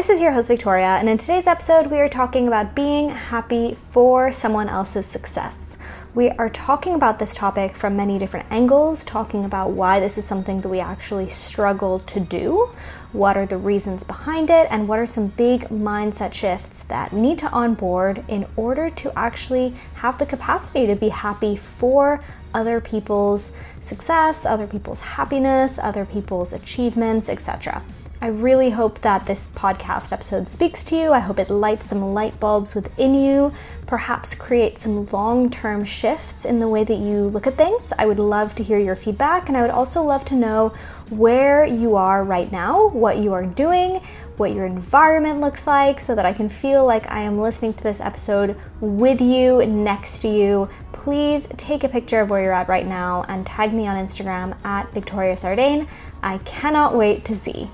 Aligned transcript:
This 0.00 0.08
is 0.08 0.22
your 0.22 0.32
host, 0.32 0.48
Victoria, 0.48 0.96
and 0.96 1.10
in 1.10 1.18
today's 1.18 1.46
episode, 1.46 1.88
we 1.88 1.98
are 2.00 2.08
talking 2.08 2.48
about 2.48 2.74
being 2.74 3.10
happy 3.10 3.74
for 3.74 4.32
someone 4.32 4.66
else's 4.66 5.04
success. 5.04 5.76
We 6.14 6.30
are 6.30 6.48
talking 6.48 6.94
about 6.94 7.18
this 7.18 7.34
topic 7.34 7.76
from 7.76 7.98
many 7.98 8.16
different 8.16 8.46
angles, 8.50 9.04
talking 9.04 9.44
about 9.44 9.72
why 9.72 10.00
this 10.00 10.16
is 10.16 10.24
something 10.24 10.62
that 10.62 10.70
we 10.70 10.80
actually 10.80 11.28
struggle 11.28 11.98
to 11.98 12.18
do, 12.18 12.70
what 13.12 13.36
are 13.36 13.44
the 13.44 13.58
reasons 13.58 14.02
behind 14.02 14.48
it, 14.48 14.68
and 14.70 14.88
what 14.88 14.98
are 14.98 15.04
some 15.04 15.26
big 15.26 15.68
mindset 15.68 16.32
shifts 16.32 16.82
that 16.84 17.12
we 17.12 17.20
need 17.20 17.38
to 17.40 17.50
onboard 17.50 18.24
in 18.26 18.46
order 18.56 18.88
to 18.88 19.12
actually 19.18 19.74
have 19.96 20.16
the 20.16 20.24
capacity 20.24 20.86
to 20.86 20.96
be 20.96 21.10
happy 21.10 21.56
for 21.56 22.24
other 22.54 22.80
people's 22.80 23.52
success, 23.80 24.46
other 24.46 24.66
people's 24.66 25.02
happiness, 25.02 25.78
other 25.78 26.06
people's 26.06 26.54
achievements, 26.54 27.28
etc. 27.28 27.82
I 28.22 28.26
really 28.26 28.68
hope 28.68 29.00
that 29.00 29.24
this 29.24 29.48
podcast 29.48 30.12
episode 30.12 30.46
speaks 30.50 30.84
to 30.84 30.94
you. 30.96 31.10
I 31.10 31.20
hope 31.20 31.38
it 31.38 31.48
lights 31.48 31.86
some 31.86 32.12
light 32.12 32.38
bulbs 32.38 32.74
within 32.74 33.14
you, 33.14 33.50
perhaps 33.86 34.34
create 34.34 34.78
some 34.78 35.06
long 35.06 35.48
term 35.48 35.86
shifts 35.86 36.44
in 36.44 36.60
the 36.60 36.68
way 36.68 36.84
that 36.84 36.98
you 36.98 37.22
look 37.22 37.46
at 37.46 37.56
things. 37.56 37.94
I 37.98 38.04
would 38.04 38.18
love 38.18 38.54
to 38.56 38.62
hear 38.62 38.78
your 38.78 38.94
feedback, 38.94 39.48
and 39.48 39.56
I 39.56 39.62
would 39.62 39.70
also 39.70 40.02
love 40.02 40.26
to 40.26 40.34
know 40.34 40.74
where 41.08 41.64
you 41.64 41.96
are 41.96 42.22
right 42.22 42.52
now, 42.52 42.88
what 42.88 43.16
you 43.16 43.32
are 43.32 43.46
doing, 43.46 44.02
what 44.36 44.52
your 44.52 44.66
environment 44.66 45.40
looks 45.40 45.66
like, 45.66 45.98
so 45.98 46.14
that 46.14 46.26
I 46.26 46.34
can 46.34 46.50
feel 46.50 46.84
like 46.84 47.10
I 47.10 47.20
am 47.20 47.38
listening 47.38 47.72
to 47.72 47.82
this 47.82 48.02
episode 48.02 48.54
with 48.82 49.22
you, 49.22 49.64
next 49.64 50.18
to 50.20 50.28
you. 50.28 50.68
Please 50.92 51.48
take 51.56 51.84
a 51.84 51.88
picture 51.88 52.20
of 52.20 52.28
where 52.28 52.42
you're 52.42 52.52
at 52.52 52.68
right 52.68 52.86
now 52.86 53.24
and 53.28 53.46
tag 53.46 53.72
me 53.72 53.86
on 53.86 53.96
Instagram 53.96 54.62
at 54.62 54.92
Victoria 54.92 55.36
Sardain. 55.36 55.88
I 56.22 56.36
cannot 56.38 56.94
wait 56.94 57.24
to 57.24 57.34
see. 57.34 57.70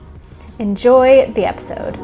Enjoy 0.59 1.31
the 1.33 1.45
episode. 1.45 1.99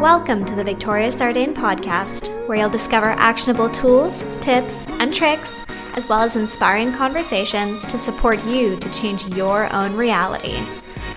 Welcome 0.00 0.44
to 0.44 0.54
the 0.54 0.62
Victoria 0.62 1.08
Sardain 1.08 1.52
podcast, 1.52 2.28
where 2.46 2.58
you'll 2.58 2.70
discover 2.70 3.10
actionable 3.10 3.68
tools, 3.68 4.22
tips, 4.40 4.86
and 4.86 5.12
tricks, 5.12 5.64
as 5.94 6.08
well 6.08 6.20
as 6.20 6.36
inspiring 6.36 6.92
conversations 6.92 7.84
to 7.86 7.98
support 7.98 8.44
you 8.44 8.76
to 8.76 8.88
change 8.90 9.26
your 9.34 9.72
own 9.74 9.96
reality. 9.96 10.62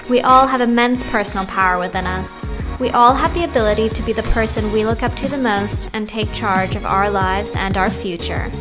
We 0.09 0.21
all 0.21 0.47
have 0.47 0.61
immense 0.61 1.03
personal 1.11 1.45
power 1.45 1.77
within 1.77 2.07
us. 2.07 2.49
We 2.79 2.89
all 2.89 3.13
have 3.13 3.35
the 3.35 3.43
ability 3.43 3.89
to 3.89 4.01
be 4.01 4.11
the 4.11 4.23
person 4.23 4.71
we 4.71 4.85
look 4.85 5.03
up 5.03 5.15
to 5.17 5.27
the 5.27 5.37
most 5.37 5.91
and 5.93 6.09
take 6.09 6.33
charge 6.33 6.75
of 6.75 6.87
our 6.87 7.11
lives 7.11 7.55
and 7.55 7.77
our 7.77 7.91
future. 7.91 8.51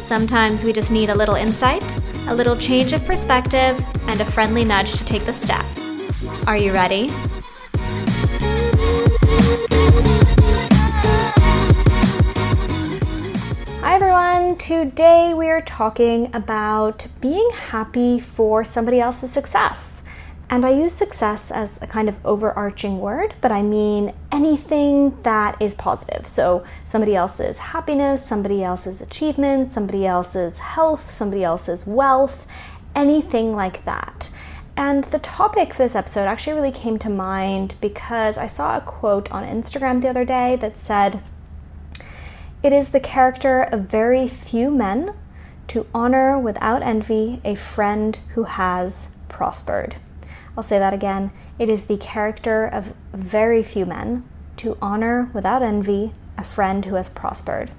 Sometimes 0.00 0.64
we 0.64 0.72
just 0.72 0.92
need 0.92 1.10
a 1.10 1.14
little 1.14 1.34
insight, 1.34 1.96
a 2.28 2.34
little 2.34 2.56
change 2.56 2.92
of 2.92 3.04
perspective, 3.04 3.84
and 4.02 4.20
a 4.20 4.24
friendly 4.24 4.64
nudge 4.64 4.92
to 4.92 5.04
take 5.04 5.26
the 5.26 5.32
step. 5.32 5.64
Are 6.46 6.56
you 6.56 6.72
ready? 6.72 7.08
Hi 13.80 13.94
everyone! 13.94 14.56
Today 14.56 15.34
we 15.34 15.50
are 15.50 15.60
talking 15.62 16.34
about 16.34 17.06
being 17.20 17.50
happy 17.52 18.20
for 18.20 18.62
somebody 18.62 19.00
else's 19.00 19.32
success. 19.32 20.04
And 20.50 20.64
I 20.64 20.70
use 20.70 20.94
success 20.94 21.50
as 21.50 21.80
a 21.82 21.86
kind 21.86 22.08
of 22.08 22.24
overarching 22.24 23.00
word, 23.00 23.34
but 23.42 23.52
I 23.52 23.60
mean 23.60 24.14
anything 24.32 25.20
that 25.22 25.60
is 25.60 25.74
positive. 25.74 26.26
So, 26.26 26.64
somebody 26.84 27.14
else's 27.14 27.58
happiness, 27.58 28.26
somebody 28.26 28.64
else's 28.64 29.02
achievements, 29.02 29.70
somebody 29.70 30.06
else's 30.06 30.58
health, 30.58 31.10
somebody 31.10 31.44
else's 31.44 31.86
wealth, 31.86 32.46
anything 32.94 33.54
like 33.54 33.84
that. 33.84 34.30
And 34.74 35.04
the 35.04 35.18
topic 35.18 35.74
for 35.74 35.82
this 35.82 35.96
episode 35.96 36.24
actually 36.24 36.54
really 36.54 36.72
came 36.72 36.98
to 37.00 37.10
mind 37.10 37.74
because 37.80 38.38
I 38.38 38.46
saw 38.46 38.78
a 38.78 38.80
quote 38.80 39.30
on 39.30 39.44
Instagram 39.44 40.00
the 40.00 40.08
other 40.08 40.24
day 40.24 40.56
that 40.56 40.78
said, 40.78 41.22
It 42.62 42.72
is 42.72 42.90
the 42.90 43.00
character 43.00 43.60
of 43.60 43.82
very 43.82 44.26
few 44.26 44.70
men 44.70 45.14
to 45.66 45.86
honor 45.92 46.38
without 46.38 46.82
envy 46.82 47.42
a 47.44 47.54
friend 47.54 48.18
who 48.34 48.44
has 48.44 49.16
prospered. 49.28 49.96
I'll 50.58 50.64
say 50.64 50.80
that 50.80 50.92
again. 50.92 51.30
It 51.60 51.68
is 51.68 51.84
the 51.84 51.96
character 51.98 52.66
of 52.66 52.92
very 53.12 53.62
few 53.62 53.86
men 53.86 54.28
to 54.56 54.76
honor 54.82 55.30
without 55.32 55.62
envy 55.62 56.12
a 56.36 56.42
friend 56.42 56.84
who 56.84 56.96
has 56.96 57.08
prospered. 57.08 57.70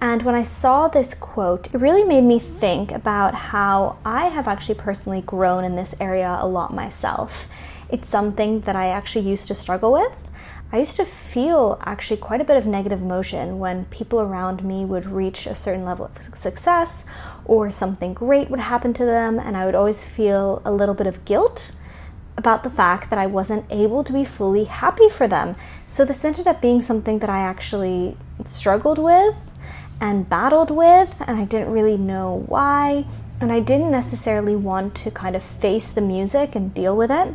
And 0.00 0.22
when 0.22 0.34
I 0.34 0.40
saw 0.40 0.88
this 0.88 1.12
quote, 1.12 1.74
it 1.74 1.76
really 1.76 2.02
made 2.02 2.24
me 2.24 2.38
think 2.38 2.92
about 2.92 3.34
how 3.34 3.98
I 4.06 4.28
have 4.28 4.48
actually 4.48 4.76
personally 4.76 5.20
grown 5.20 5.64
in 5.64 5.76
this 5.76 5.94
area 6.00 6.38
a 6.40 6.48
lot 6.48 6.72
myself. 6.72 7.46
It's 7.90 8.08
something 8.08 8.60
that 8.60 8.74
I 8.74 8.86
actually 8.86 9.28
used 9.28 9.46
to 9.48 9.54
struggle 9.54 9.92
with. 9.92 10.26
I 10.72 10.78
used 10.78 10.96
to 10.96 11.04
feel 11.04 11.76
actually 11.84 12.16
quite 12.16 12.40
a 12.40 12.44
bit 12.44 12.56
of 12.56 12.64
negative 12.64 13.02
emotion 13.02 13.58
when 13.58 13.84
people 13.86 14.18
around 14.18 14.64
me 14.64 14.86
would 14.86 15.04
reach 15.04 15.46
a 15.46 15.54
certain 15.54 15.84
level 15.84 16.06
of 16.06 16.22
success 16.22 17.04
or 17.44 17.70
something 17.70 18.14
great 18.14 18.48
would 18.48 18.60
happen 18.60 18.94
to 18.94 19.04
them, 19.04 19.38
and 19.38 19.58
I 19.58 19.66
would 19.66 19.74
always 19.74 20.06
feel 20.06 20.62
a 20.64 20.72
little 20.72 20.94
bit 20.94 21.06
of 21.06 21.26
guilt 21.26 21.76
about 22.36 22.64
the 22.64 22.70
fact 22.70 23.10
that 23.10 23.18
I 23.18 23.26
wasn't 23.26 23.64
able 23.70 24.02
to 24.04 24.12
be 24.12 24.24
fully 24.24 24.64
happy 24.64 25.08
for 25.08 25.28
them. 25.28 25.56
So 25.86 26.04
this 26.04 26.24
ended 26.24 26.46
up 26.46 26.60
being 26.60 26.82
something 26.82 27.20
that 27.20 27.30
I 27.30 27.38
actually 27.38 28.16
struggled 28.44 28.98
with 28.98 29.50
and 30.00 30.28
battled 30.28 30.70
with, 30.70 31.14
and 31.26 31.38
I 31.38 31.44
didn't 31.44 31.72
really 31.72 31.96
know 31.96 32.44
why. 32.46 33.06
And 33.40 33.52
I 33.52 33.60
didn't 33.60 33.90
necessarily 33.90 34.56
want 34.56 34.94
to 34.96 35.10
kind 35.10 35.36
of 35.36 35.42
face 35.42 35.90
the 35.90 36.00
music 36.00 36.54
and 36.54 36.74
deal 36.74 36.96
with 36.96 37.10
it. 37.10 37.34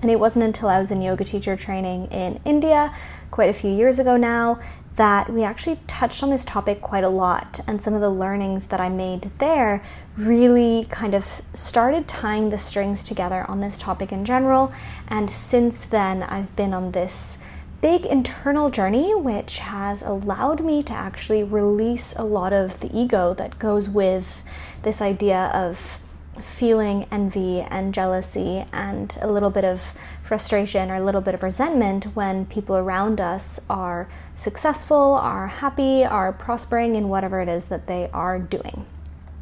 And 0.00 0.10
it 0.10 0.18
wasn't 0.18 0.44
until 0.44 0.68
I 0.68 0.78
was 0.78 0.90
in 0.90 1.00
yoga 1.00 1.24
teacher 1.24 1.56
training 1.56 2.06
in 2.06 2.40
India 2.44 2.92
quite 3.30 3.48
a 3.48 3.52
few 3.52 3.70
years 3.70 3.98
ago 3.98 4.16
now 4.16 4.58
that 4.96 5.32
we 5.32 5.42
actually 5.42 5.78
touched 5.86 6.22
on 6.22 6.30
this 6.30 6.44
topic 6.44 6.80
quite 6.80 7.04
a 7.04 7.08
lot, 7.08 7.60
and 7.66 7.80
some 7.80 7.94
of 7.94 8.00
the 8.00 8.10
learnings 8.10 8.66
that 8.66 8.80
I 8.80 8.88
made 8.88 9.30
there 9.38 9.82
really 10.16 10.86
kind 10.90 11.14
of 11.14 11.24
started 11.24 12.06
tying 12.06 12.50
the 12.50 12.58
strings 12.58 13.02
together 13.02 13.46
on 13.48 13.60
this 13.60 13.78
topic 13.78 14.12
in 14.12 14.24
general. 14.24 14.72
And 15.08 15.30
since 15.30 15.84
then, 15.84 16.22
I've 16.22 16.54
been 16.56 16.74
on 16.74 16.92
this 16.92 17.42
big 17.80 18.04
internal 18.04 18.70
journey, 18.70 19.14
which 19.14 19.58
has 19.58 20.02
allowed 20.02 20.62
me 20.62 20.82
to 20.84 20.92
actually 20.92 21.42
release 21.42 22.14
a 22.14 22.22
lot 22.22 22.52
of 22.52 22.80
the 22.80 22.96
ego 22.96 23.34
that 23.34 23.58
goes 23.58 23.88
with 23.88 24.44
this 24.82 25.00
idea 25.00 25.50
of 25.54 25.98
feeling 26.40 27.06
envy 27.10 27.60
and 27.60 27.92
jealousy 27.92 28.64
and 28.72 29.18
a 29.20 29.30
little 29.30 29.50
bit 29.50 29.64
of 29.64 29.94
frustration 30.32 30.90
or 30.90 30.94
a 30.94 31.04
little 31.04 31.20
bit 31.20 31.34
of 31.34 31.42
resentment 31.42 32.04
when 32.14 32.46
people 32.46 32.74
around 32.74 33.20
us 33.20 33.60
are 33.68 34.08
successful, 34.34 34.96
are 34.96 35.48
happy, 35.48 36.02
are 36.02 36.32
prospering 36.32 36.94
in 36.94 37.10
whatever 37.10 37.42
it 37.42 37.50
is 37.50 37.66
that 37.66 37.86
they 37.86 38.08
are 38.14 38.38
doing. 38.38 38.86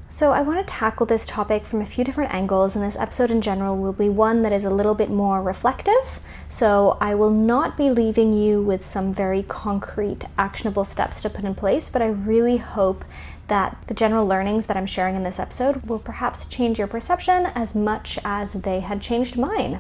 So, 0.09 0.33
I 0.33 0.43
want 0.43 0.59
to 0.59 0.75
tackle 0.75 1.07
this 1.07 1.29
topic 1.29 1.65
from 1.65 1.81
a 1.81 1.87
few 1.87 2.03
different 2.03 2.35
angles, 2.35 2.75
and 2.75 2.85
this 2.85 2.97
episode 2.97 3.31
in 3.31 3.41
general 3.41 3.77
will 3.77 3.93
be 3.93 4.09
one 4.09 4.43
that 4.43 4.53
is 4.53 4.65
a 4.65 4.75
little 4.75 4.97
bit 4.97 5.11
more 5.11 5.41
reflective. 5.41 6.19
So, 6.49 6.99
I 7.01 7.15
will 7.15 7.31
not 7.31 7.77
be 7.77 7.89
leaving 7.89 8.33
you 8.33 8.61
with 8.61 8.85
some 8.85 9.15
very 9.15 9.45
concrete, 9.45 10.25
actionable 10.37 10.83
steps 10.83 11.23
to 11.23 11.31
put 11.31 11.45
in 11.45 11.55
place, 11.55 11.89
but 11.89 12.03
I 12.03 12.09
really 12.09 12.57
hope 12.57 13.05
that 13.47 13.77
the 13.87 13.95
general 13.95 14.27
learnings 14.27 14.67
that 14.67 14.77
I'm 14.77 14.89
sharing 14.89 15.15
in 15.15 15.23
this 15.23 15.39
episode 15.39 15.87
will 15.87 16.01
perhaps 16.01 16.47
change 16.47 16.81
your 16.81 16.89
perception 16.89 17.47
as 17.55 17.77
much 17.77 18.19
as 18.25 18.55
they 18.55 18.81
had 18.81 19.01
changed 19.01 19.39
mine. 19.39 19.79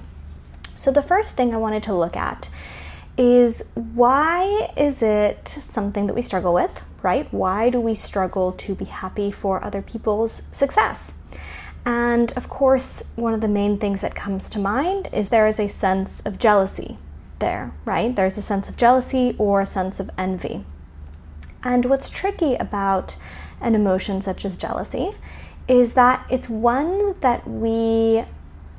So, 0.80 0.90
the 0.90 1.02
first 1.02 1.34
thing 1.34 1.52
I 1.52 1.58
wanted 1.58 1.82
to 1.82 1.94
look 1.94 2.16
at 2.16 2.48
is 3.18 3.70
why 3.74 4.72
is 4.78 5.02
it 5.02 5.46
something 5.46 6.06
that 6.06 6.14
we 6.14 6.22
struggle 6.22 6.54
with, 6.54 6.82
right? 7.02 7.30
Why 7.30 7.68
do 7.68 7.78
we 7.78 7.94
struggle 7.94 8.52
to 8.52 8.74
be 8.74 8.86
happy 8.86 9.30
for 9.30 9.62
other 9.62 9.82
people's 9.82 10.32
success? 10.32 11.18
And 11.84 12.32
of 12.32 12.48
course, 12.48 13.12
one 13.16 13.34
of 13.34 13.42
the 13.42 13.46
main 13.46 13.76
things 13.76 14.00
that 14.00 14.14
comes 14.14 14.48
to 14.48 14.58
mind 14.58 15.10
is 15.12 15.28
there 15.28 15.46
is 15.46 15.60
a 15.60 15.68
sense 15.68 16.20
of 16.24 16.38
jealousy 16.38 16.96
there, 17.40 17.74
right? 17.84 18.16
There's 18.16 18.38
a 18.38 18.42
sense 18.42 18.70
of 18.70 18.78
jealousy 18.78 19.36
or 19.36 19.60
a 19.60 19.66
sense 19.66 20.00
of 20.00 20.08
envy. 20.16 20.64
And 21.62 21.84
what's 21.84 22.08
tricky 22.08 22.54
about 22.54 23.18
an 23.60 23.74
emotion 23.74 24.22
such 24.22 24.46
as 24.46 24.56
jealousy 24.56 25.10
is 25.68 25.92
that 25.92 26.24
it's 26.30 26.48
one 26.48 27.20
that 27.20 27.46
we 27.46 28.24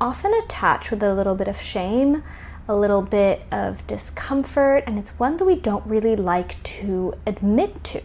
often 0.02 0.34
attached 0.42 0.90
with 0.90 1.00
a 1.00 1.14
little 1.14 1.36
bit 1.36 1.46
of 1.46 1.60
shame, 1.62 2.24
a 2.66 2.74
little 2.74 3.02
bit 3.02 3.40
of 3.52 3.86
discomfort, 3.86 4.82
and 4.84 4.98
it's 4.98 5.16
one 5.16 5.36
that 5.36 5.44
we 5.44 5.54
don't 5.54 5.86
really 5.86 6.16
like 6.16 6.60
to 6.64 7.14
admit 7.24 7.84
to. 7.84 8.02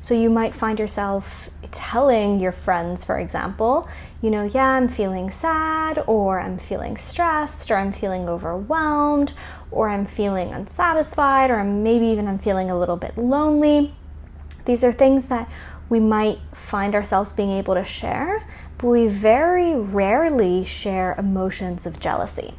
So 0.00 0.14
you 0.14 0.30
might 0.30 0.54
find 0.54 0.80
yourself 0.80 1.50
telling 1.70 2.40
your 2.40 2.50
friends, 2.50 3.04
for 3.04 3.18
example, 3.18 3.86
you 4.22 4.30
know, 4.30 4.44
yeah, 4.44 4.70
I'm 4.70 4.88
feeling 4.88 5.30
sad, 5.30 6.02
or 6.06 6.40
I'm 6.40 6.56
feeling 6.56 6.96
stressed, 6.96 7.70
or 7.70 7.76
I'm 7.76 7.92
feeling 7.92 8.26
overwhelmed, 8.26 9.34
or 9.70 9.90
I'm 9.90 10.06
feeling 10.06 10.48
unsatisfied, 10.54 11.50
or 11.50 11.62
maybe 11.62 12.06
even 12.06 12.26
I'm 12.26 12.38
feeling 12.38 12.70
a 12.70 12.78
little 12.78 12.96
bit 12.96 13.18
lonely. 13.18 13.94
These 14.64 14.82
are 14.82 14.92
things 14.92 15.26
that 15.26 15.50
we 15.90 16.00
might 16.00 16.38
find 16.54 16.94
ourselves 16.94 17.32
being 17.32 17.50
able 17.50 17.74
to 17.74 17.84
share, 17.84 18.46
but 18.82 18.88
we 18.88 19.06
very 19.06 19.76
rarely 19.76 20.64
share 20.64 21.14
emotions 21.16 21.86
of 21.86 22.00
jealousy. 22.00 22.52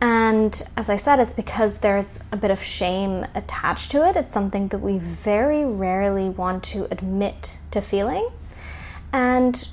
And 0.00 0.60
as 0.76 0.90
I 0.90 0.96
said, 0.96 1.20
it's 1.20 1.32
because 1.32 1.78
there's 1.78 2.20
a 2.32 2.36
bit 2.36 2.50
of 2.50 2.62
shame 2.62 3.24
attached 3.34 3.90
to 3.92 4.06
it. 4.08 4.16
It's 4.16 4.32
something 4.32 4.68
that 4.68 4.78
we 4.78 4.98
very 4.98 5.64
rarely 5.64 6.28
want 6.28 6.64
to 6.64 6.88
admit 6.90 7.58
to 7.70 7.80
feeling. 7.80 8.28
And 9.12 9.68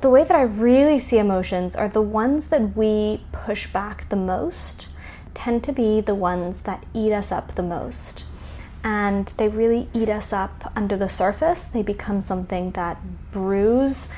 the 0.00 0.10
way 0.10 0.22
that 0.22 0.36
I 0.36 0.42
really 0.42 1.00
see 1.00 1.18
emotions 1.18 1.74
are 1.74 1.88
the 1.88 2.02
ones 2.02 2.48
that 2.48 2.76
we 2.76 3.22
push 3.32 3.66
back 3.72 4.08
the 4.10 4.16
most 4.16 4.88
tend 5.34 5.64
to 5.64 5.72
be 5.72 6.00
the 6.00 6.14
ones 6.14 6.62
that 6.62 6.84
eat 6.94 7.12
us 7.12 7.32
up 7.32 7.56
the 7.56 7.62
most. 7.62 8.24
And 8.84 9.26
they 9.36 9.48
really 9.48 9.88
eat 9.92 10.08
us 10.08 10.32
up 10.32 10.72
under 10.76 10.96
the 10.96 11.08
surface. 11.08 11.66
They 11.66 11.82
become 11.82 12.20
something 12.20 12.70
that 12.72 13.00
brews 13.32 14.10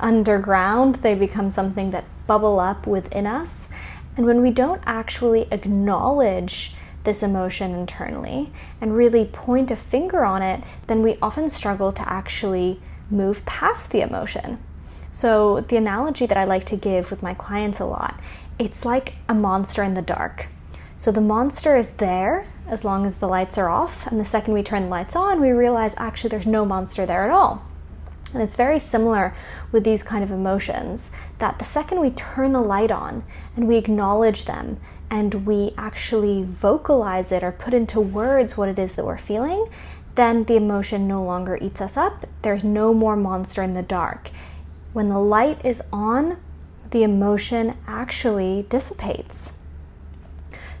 underground, 0.00 0.96
they 0.96 1.14
become 1.14 1.50
something 1.50 1.90
that 1.90 2.04
bubble 2.26 2.60
up 2.60 2.86
within 2.86 3.26
us. 3.26 3.68
And 4.16 4.26
when 4.26 4.42
we 4.42 4.50
don't 4.50 4.82
actually 4.86 5.46
acknowledge 5.50 6.74
this 7.04 7.22
emotion 7.22 7.74
internally 7.74 8.52
and 8.80 8.96
really 8.96 9.24
point 9.24 9.70
a 9.70 9.76
finger 9.76 10.24
on 10.24 10.42
it, 10.42 10.62
then 10.88 11.02
we 11.02 11.16
often 11.22 11.48
struggle 11.48 11.92
to 11.92 12.08
actually 12.08 12.80
move 13.10 13.46
past 13.46 13.90
the 13.90 14.00
emotion. 14.00 14.58
So, 15.10 15.60
the 15.60 15.76
analogy 15.76 16.26
that 16.26 16.36
I 16.36 16.44
like 16.44 16.64
to 16.64 16.76
give 16.76 17.10
with 17.10 17.22
my 17.22 17.34
clients 17.34 17.80
a 17.80 17.86
lot, 17.86 18.20
it's 18.58 18.84
like 18.84 19.14
a 19.28 19.34
monster 19.34 19.82
in 19.82 19.94
the 19.94 20.02
dark. 20.02 20.48
So, 20.96 21.10
the 21.10 21.20
monster 21.20 21.76
is 21.76 21.92
there 21.92 22.46
as 22.68 22.84
long 22.84 23.06
as 23.06 23.16
the 23.16 23.28
lights 23.28 23.56
are 23.56 23.70
off, 23.70 24.06
and 24.06 24.20
the 24.20 24.24
second 24.24 24.52
we 24.52 24.62
turn 24.62 24.84
the 24.84 24.88
lights 24.88 25.16
on, 25.16 25.40
we 25.40 25.50
realize 25.50 25.94
actually 25.96 26.28
there's 26.28 26.46
no 26.46 26.64
monster 26.64 27.06
there 27.06 27.24
at 27.24 27.30
all. 27.30 27.67
And 28.34 28.42
it's 28.42 28.56
very 28.56 28.78
similar 28.78 29.34
with 29.72 29.84
these 29.84 30.02
kind 30.02 30.22
of 30.22 30.30
emotions 30.30 31.10
that 31.38 31.58
the 31.58 31.64
second 31.64 32.00
we 32.00 32.10
turn 32.10 32.52
the 32.52 32.60
light 32.60 32.90
on 32.90 33.24
and 33.56 33.66
we 33.66 33.76
acknowledge 33.76 34.44
them 34.44 34.78
and 35.10 35.46
we 35.46 35.72
actually 35.78 36.42
vocalize 36.42 37.32
it 37.32 37.42
or 37.42 37.52
put 37.52 37.72
into 37.72 38.00
words 38.00 38.56
what 38.56 38.68
it 38.68 38.78
is 38.78 38.94
that 38.94 39.06
we're 39.06 39.16
feeling, 39.16 39.66
then 40.14 40.44
the 40.44 40.56
emotion 40.56 41.08
no 41.08 41.22
longer 41.22 41.56
eats 41.60 41.80
us 41.80 41.96
up. 41.96 42.26
There's 42.42 42.64
no 42.64 42.92
more 42.92 43.16
monster 43.16 43.62
in 43.62 43.74
the 43.74 43.82
dark. 43.82 44.30
When 44.92 45.08
the 45.08 45.18
light 45.18 45.64
is 45.64 45.82
on, 45.92 46.38
the 46.90 47.02
emotion 47.02 47.76
actually 47.86 48.66
dissipates. 48.68 49.62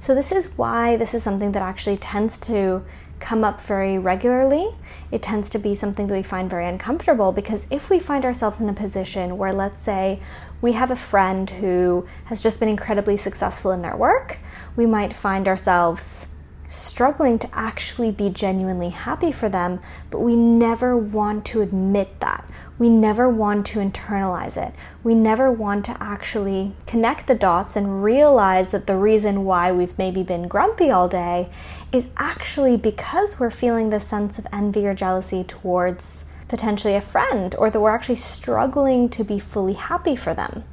So, 0.00 0.14
this 0.14 0.32
is 0.32 0.56
why 0.56 0.96
this 0.96 1.14
is 1.14 1.22
something 1.22 1.52
that 1.52 1.62
actually 1.62 1.96
tends 1.96 2.38
to 2.40 2.84
come 3.20 3.44
up 3.44 3.60
very 3.60 3.98
regularly. 3.98 4.68
It 5.10 5.22
tends 5.22 5.50
to 5.50 5.58
be 5.58 5.74
something 5.74 6.06
that 6.06 6.14
we 6.14 6.22
find 6.22 6.48
very 6.48 6.66
uncomfortable 6.66 7.32
because 7.32 7.66
if 7.70 7.90
we 7.90 7.98
find 7.98 8.24
ourselves 8.24 8.60
in 8.60 8.68
a 8.68 8.72
position 8.72 9.38
where, 9.38 9.52
let's 9.52 9.80
say, 9.80 10.20
we 10.60 10.72
have 10.72 10.90
a 10.90 10.96
friend 10.96 11.48
who 11.48 12.06
has 12.26 12.42
just 12.42 12.60
been 12.60 12.68
incredibly 12.68 13.16
successful 13.16 13.70
in 13.72 13.82
their 13.82 13.96
work, 13.96 14.38
we 14.76 14.86
might 14.86 15.12
find 15.12 15.48
ourselves 15.48 16.34
struggling 16.68 17.38
to 17.38 17.48
actually 17.52 18.10
be 18.10 18.30
genuinely 18.30 18.90
happy 18.90 19.32
for 19.32 19.48
them, 19.48 19.80
but 20.10 20.20
we 20.20 20.36
never 20.36 20.96
want 20.96 21.44
to 21.46 21.62
admit 21.62 22.20
that. 22.20 22.47
We 22.78 22.88
never 22.88 23.28
want 23.28 23.66
to 23.66 23.80
internalize 23.80 24.56
it. 24.56 24.72
We 25.02 25.14
never 25.14 25.50
want 25.50 25.84
to 25.86 25.96
actually 26.00 26.72
connect 26.86 27.26
the 27.26 27.34
dots 27.34 27.74
and 27.74 28.04
realize 28.04 28.70
that 28.70 28.86
the 28.86 28.96
reason 28.96 29.44
why 29.44 29.72
we've 29.72 29.98
maybe 29.98 30.22
been 30.22 30.46
grumpy 30.46 30.90
all 30.90 31.08
day 31.08 31.50
is 31.90 32.08
actually 32.16 32.76
because 32.76 33.40
we're 33.40 33.50
feeling 33.50 33.90
this 33.90 34.06
sense 34.06 34.38
of 34.38 34.46
envy 34.52 34.86
or 34.86 34.94
jealousy 34.94 35.42
towards 35.42 36.26
potentially 36.46 36.94
a 36.94 37.00
friend, 37.00 37.54
or 37.58 37.68
that 37.68 37.80
we're 37.80 37.90
actually 37.90 38.14
struggling 38.14 39.08
to 39.10 39.22
be 39.22 39.38
fully 39.38 39.74
happy 39.74 40.16
for 40.16 40.32
them. 40.32 40.64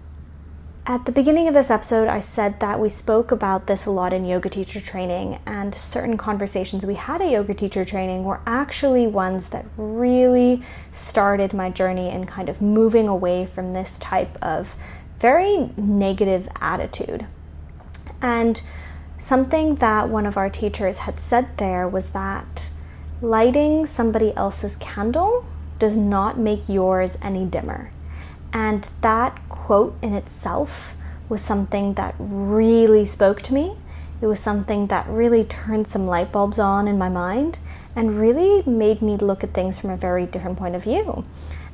At 0.88 1.06
the 1.06 1.12
beginning 1.12 1.48
of 1.48 1.56
this 1.56 1.72
episode, 1.72 2.08
I 2.08 2.20
said 2.20 2.60
that 2.60 2.80
we 2.80 2.90
spoke 2.90 3.32
about 3.32 3.66
this 3.66 3.88
a 3.88 3.92
lot 3.92 4.14
in 4.14 4.24
yoga 4.24 4.50
teacher 4.50 4.80
training, 4.80 5.40
and 5.44 5.74
certain 5.74 6.16
conversations 6.16 6.86
we 6.86 6.94
had 6.94 7.24
at 7.24 7.32
yoga 7.32 7.56
teacher 7.56 7.84
training 7.84 8.24
were 8.24 8.40
actually 8.46 9.08
ones 9.08 9.50
that 9.50 9.66
really 9.78 10.62
started 10.92 11.56
my 11.56 11.72
journey 11.72 12.12
in 12.12 12.28
kind 12.28 12.50
of 12.50 12.62
moving 12.62 13.08
away 13.08 13.48
from 13.48 13.74
this 13.74 13.98
type 13.98 14.38
of 14.44 14.76
very 15.18 15.72
negative 15.76 16.48
attitude. 16.62 17.26
And 18.22 18.62
something 19.18 19.76
that 19.76 20.10
one 20.10 20.28
of 20.28 20.38
our 20.38 20.52
teachers 20.52 21.00
had 21.00 21.20
said 21.20 21.58
there 21.58 21.88
was 21.88 22.12
that 22.12 22.72
lighting 23.24 23.88
somebody 23.88 24.36
else's 24.36 24.76
candle 24.76 25.48
does 25.80 25.98
not 25.98 26.38
make 26.38 26.70
yours 26.70 27.18
any 27.24 27.44
dimmer. 27.44 27.90
And 28.54 28.88
that 29.02 29.42
quote 29.66 29.98
in 30.04 30.14
itself 30.14 30.96
was 31.28 31.42
something 31.42 31.96
that 31.96 32.14
really 32.20 33.04
spoke 33.04 33.42
to 33.42 33.52
me. 33.52 33.76
It 34.22 34.28
was 34.28 34.40
something 34.40 34.86
that 34.88 35.08
really 35.08 35.44
turned 35.44 35.88
some 35.88 36.06
light 36.06 36.32
bulbs 36.32 36.60
on 36.60 36.88
in 36.88 37.00
my 37.00 37.10
mind 37.10 37.58
and 37.96 38.20
really 38.20 38.62
made 38.70 39.02
me 39.02 39.18
look 39.18 39.44
at 39.44 39.56
things 39.56 39.80
from 39.80 39.90
a 39.90 39.98
very 39.98 40.28
different 40.28 40.60
point 40.60 40.76
of 40.76 40.84
view. 40.84 41.26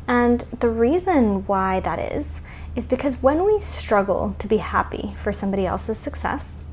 And 0.08 0.40
the 0.62 0.70
reason 0.70 1.46
why 1.48 1.82
that 1.82 2.00
is, 2.00 2.46
is 2.78 2.88
because 2.88 3.22
when 3.22 3.44
we 3.44 3.60
struggle 3.60 4.38
to 4.40 4.48
be 4.48 4.58
happy 4.58 5.14
for 5.18 5.34
somebody 5.34 5.66
else's 5.66 5.98
success, 5.98 6.64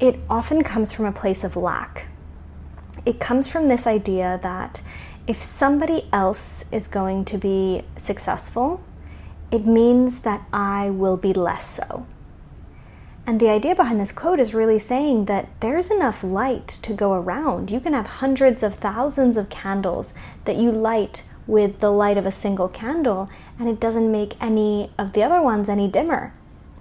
it 0.00 0.18
often 0.30 0.64
comes 0.64 0.92
from 0.92 1.04
a 1.04 1.12
place 1.12 1.44
of 1.44 1.56
lack. 1.56 2.06
It 3.04 3.20
comes 3.20 3.48
from 3.48 3.68
this 3.68 3.86
idea 3.86 4.40
that 4.42 4.80
if 5.26 5.36
somebody 5.42 6.08
else 6.10 6.72
is 6.72 6.88
going 6.88 7.26
to 7.26 7.36
be 7.36 7.82
successful, 7.96 8.82
it 9.50 9.66
means 9.66 10.20
that 10.20 10.46
I 10.52 10.90
will 10.90 11.16
be 11.16 11.32
less 11.32 11.68
so. 11.68 12.06
And 13.26 13.40
the 13.40 13.50
idea 13.50 13.74
behind 13.74 14.00
this 14.00 14.12
quote 14.12 14.40
is 14.40 14.54
really 14.54 14.78
saying 14.78 15.26
that 15.26 15.48
there's 15.60 15.90
enough 15.90 16.24
light 16.24 16.66
to 16.68 16.94
go 16.94 17.12
around. 17.12 17.70
You 17.70 17.78
can 17.78 17.92
have 17.92 18.06
hundreds 18.06 18.62
of 18.62 18.76
thousands 18.76 19.36
of 19.36 19.50
candles 19.50 20.14
that 20.46 20.56
you 20.56 20.72
light 20.72 21.24
with 21.46 21.80
the 21.80 21.90
light 21.90 22.16
of 22.16 22.26
a 22.26 22.30
single 22.30 22.68
candle, 22.68 23.28
and 23.58 23.68
it 23.68 23.80
doesn't 23.80 24.12
make 24.12 24.34
any 24.40 24.90
of 24.98 25.12
the 25.12 25.22
other 25.22 25.42
ones 25.42 25.68
any 25.68 25.88
dimmer, 25.88 26.32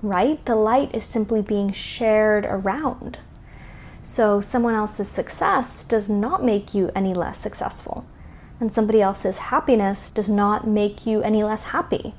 right? 0.01 0.43
The 0.45 0.55
light 0.55 0.93
is 0.95 1.03
simply 1.03 1.41
being 1.41 1.71
shared 1.71 2.45
around. 2.45 3.19
So, 4.01 4.39
someone 4.39 4.73
else's 4.73 5.09
success 5.09 5.83
does 5.83 6.09
not 6.09 6.43
make 6.43 6.73
you 6.73 6.91
any 6.95 7.13
less 7.13 7.37
successful, 7.37 8.05
and 8.59 8.71
somebody 8.71 9.01
else's 9.01 9.37
happiness 9.37 10.09
does 10.09 10.29
not 10.29 10.65
make 10.65 11.05
you 11.05 11.21
any 11.23 11.43
less 11.43 11.63
happy. 11.63 12.13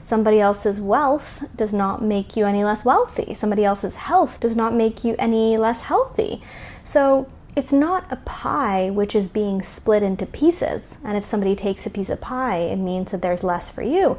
Somebody 0.00 0.40
else's 0.40 0.80
wealth 0.80 1.44
does 1.54 1.74
not 1.74 2.02
make 2.02 2.34
you 2.34 2.46
any 2.46 2.64
less 2.64 2.86
wealthy. 2.86 3.34
Somebody 3.34 3.66
else's 3.66 3.96
health 3.96 4.40
does 4.40 4.56
not 4.56 4.72
make 4.72 5.04
you 5.04 5.14
any 5.18 5.58
less 5.58 5.82
healthy. 5.82 6.42
So 6.82 7.28
it's 7.54 7.72
not 7.72 8.10
a 8.10 8.16
pie 8.16 8.88
which 8.88 9.14
is 9.14 9.28
being 9.28 9.60
split 9.60 10.02
into 10.02 10.24
pieces. 10.24 10.98
And 11.04 11.18
if 11.18 11.26
somebody 11.26 11.54
takes 11.54 11.84
a 11.84 11.90
piece 11.90 12.08
of 12.08 12.20
pie, 12.20 12.60
it 12.60 12.76
means 12.76 13.12
that 13.12 13.20
there's 13.20 13.44
less 13.44 13.70
for 13.70 13.82
you. 13.82 14.16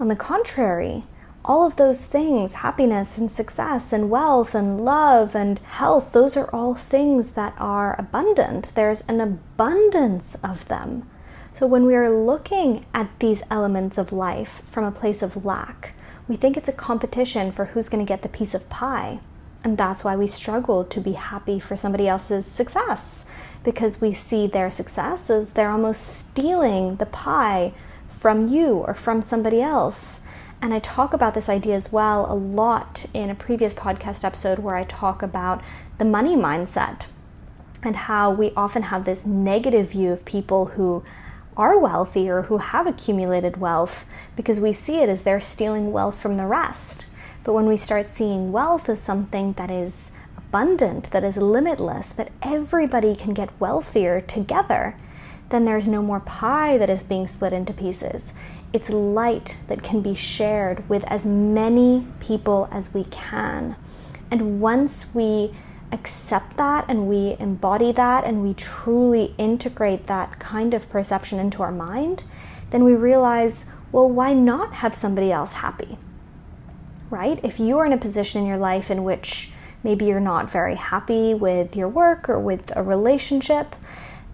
On 0.00 0.08
the 0.08 0.16
contrary, 0.16 1.04
all 1.44 1.64
of 1.64 1.76
those 1.76 2.04
things 2.04 2.54
happiness 2.54 3.16
and 3.16 3.30
success 3.30 3.92
and 3.92 4.10
wealth 4.10 4.52
and 4.54 4.84
love 4.84 5.36
and 5.36 5.58
health 5.60 6.12
those 6.12 6.36
are 6.36 6.48
all 6.52 6.74
things 6.74 7.34
that 7.34 7.54
are 7.56 7.94
abundant. 8.00 8.72
There's 8.74 9.02
an 9.02 9.20
abundance 9.20 10.34
of 10.42 10.66
them. 10.66 11.08
So 11.54 11.68
when 11.68 11.86
we 11.86 11.94
are 11.94 12.10
looking 12.10 12.84
at 12.92 13.20
these 13.20 13.44
elements 13.48 13.96
of 13.96 14.12
life 14.12 14.62
from 14.64 14.82
a 14.82 14.90
place 14.90 15.22
of 15.22 15.44
lack, 15.44 15.94
we 16.26 16.34
think 16.34 16.56
it's 16.56 16.68
a 16.68 16.72
competition 16.72 17.52
for 17.52 17.66
who's 17.66 17.88
going 17.88 18.04
to 18.04 18.08
get 18.08 18.22
the 18.22 18.28
piece 18.28 18.54
of 18.54 18.68
pie. 18.68 19.20
And 19.62 19.78
that's 19.78 20.02
why 20.02 20.16
we 20.16 20.26
struggle 20.26 20.84
to 20.84 21.00
be 21.00 21.12
happy 21.12 21.60
for 21.60 21.76
somebody 21.76 22.08
else's 22.08 22.44
success 22.44 23.24
because 23.62 24.00
we 24.00 24.10
see 24.10 24.48
their 24.48 24.68
success 24.68 25.30
as 25.30 25.52
they're 25.52 25.70
almost 25.70 26.02
stealing 26.04 26.96
the 26.96 27.06
pie 27.06 27.72
from 28.08 28.48
you 28.48 28.78
or 28.78 28.94
from 28.94 29.22
somebody 29.22 29.62
else. 29.62 30.22
And 30.60 30.74
I 30.74 30.80
talk 30.80 31.14
about 31.14 31.34
this 31.34 31.48
idea 31.48 31.76
as 31.76 31.92
well 31.92 32.26
a 32.28 32.34
lot 32.34 33.06
in 33.14 33.30
a 33.30 33.34
previous 33.36 33.76
podcast 33.76 34.24
episode 34.24 34.58
where 34.58 34.74
I 34.74 34.82
talk 34.82 35.22
about 35.22 35.62
the 35.98 36.04
money 36.04 36.34
mindset 36.34 37.06
and 37.84 37.94
how 37.94 38.32
we 38.32 38.50
often 38.56 38.82
have 38.82 39.04
this 39.04 39.24
negative 39.24 39.92
view 39.92 40.10
of 40.10 40.24
people 40.24 40.66
who 40.66 41.04
are 41.56 41.78
wealthy 41.78 42.28
or 42.28 42.42
who 42.42 42.58
have 42.58 42.86
accumulated 42.86 43.56
wealth 43.56 44.06
because 44.36 44.60
we 44.60 44.72
see 44.72 44.98
it 44.98 45.08
as 45.08 45.22
they're 45.22 45.40
stealing 45.40 45.92
wealth 45.92 46.18
from 46.18 46.36
the 46.36 46.46
rest. 46.46 47.06
But 47.44 47.52
when 47.52 47.66
we 47.66 47.76
start 47.76 48.08
seeing 48.08 48.52
wealth 48.52 48.88
as 48.88 49.02
something 49.02 49.52
that 49.54 49.70
is 49.70 50.12
abundant, 50.36 51.10
that 51.10 51.24
is 51.24 51.36
limitless, 51.36 52.10
that 52.10 52.32
everybody 52.42 53.14
can 53.14 53.34
get 53.34 53.58
wealthier 53.60 54.20
together, 54.20 54.96
then 55.50 55.64
there's 55.64 55.86
no 55.86 56.02
more 56.02 56.20
pie 56.20 56.78
that 56.78 56.90
is 56.90 57.02
being 57.02 57.26
split 57.26 57.52
into 57.52 57.72
pieces. 57.72 58.34
It's 58.72 58.90
light 58.90 59.58
that 59.68 59.82
can 59.82 60.00
be 60.00 60.14
shared 60.14 60.88
with 60.88 61.04
as 61.04 61.26
many 61.26 62.06
people 62.18 62.68
as 62.72 62.94
we 62.94 63.04
can. 63.04 63.76
And 64.30 64.60
once 64.60 65.14
we 65.14 65.52
accept 65.94 66.56
that 66.58 66.84
and 66.88 67.08
we 67.08 67.36
embody 67.38 67.92
that 67.92 68.24
and 68.24 68.42
we 68.42 68.52
truly 68.52 69.34
integrate 69.38 70.06
that 70.08 70.38
kind 70.38 70.74
of 70.74 70.90
perception 70.90 71.38
into 71.38 71.62
our 71.62 71.72
mind, 71.72 72.24
then 72.70 72.84
we 72.84 72.94
realize, 72.94 73.72
well, 73.92 74.08
why 74.08 74.34
not 74.34 74.74
have 74.74 74.94
somebody 74.94 75.30
else 75.32 75.54
happy? 75.54 75.96
Right? 77.08 77.40
If 77.42 77.60
you 77.60 77.78
are 77.78 77.86
in 77.86 77.92
a 77.92 77.98
position 77.98 78.42
in 78.42 78.48
your 78.48 78.58
life 78.58 78.90
in 78.90 79.04
which 79.04 79.52
maybe 79.84 80.06
you're 80.06 80.20
not 80.20 80.50
very 80.50 80.74
happy 80.74 81.32
with 81.32 81.76
your 81.76 81.88
work 81.88 82.28
or 82.28 82.40
with 82.40 82.76
a 82.76 82.82
relationship, 82.82 83.76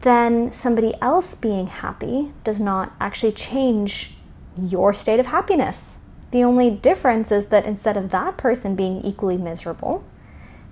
then 0.00 0.50
somebody 0.52 0.95
else 1.02 1.35
being 1.35 1.67
happy 1.67 2.33
does 2.43 2.59
not 2.59 2.93
actually 3.00 3.33
change 3.33 4.17
your 4.57 4.95
state 4.95 5.21
of 5.21 5.26
happiness. 5.26 5.99
The 6.31 6.45
only 6.45 6.71
difference 6.71 7.31
is 7.33 7.47
that 7.47 7.67
instead 7.67 7.97
of 7.97 8.11
that 8.11 8.37
person 8.37 8.76
being 8.76 9.02
equally 9.02 9.37
miserable, 9.37 10.05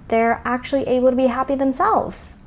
they're 0.08 0.40
actually 0.44 0.86
able 0.86 1.10
to 1.10 1.16
be 1.16 1.26
happy 1.26 1.54
themselves. 1.54 2.42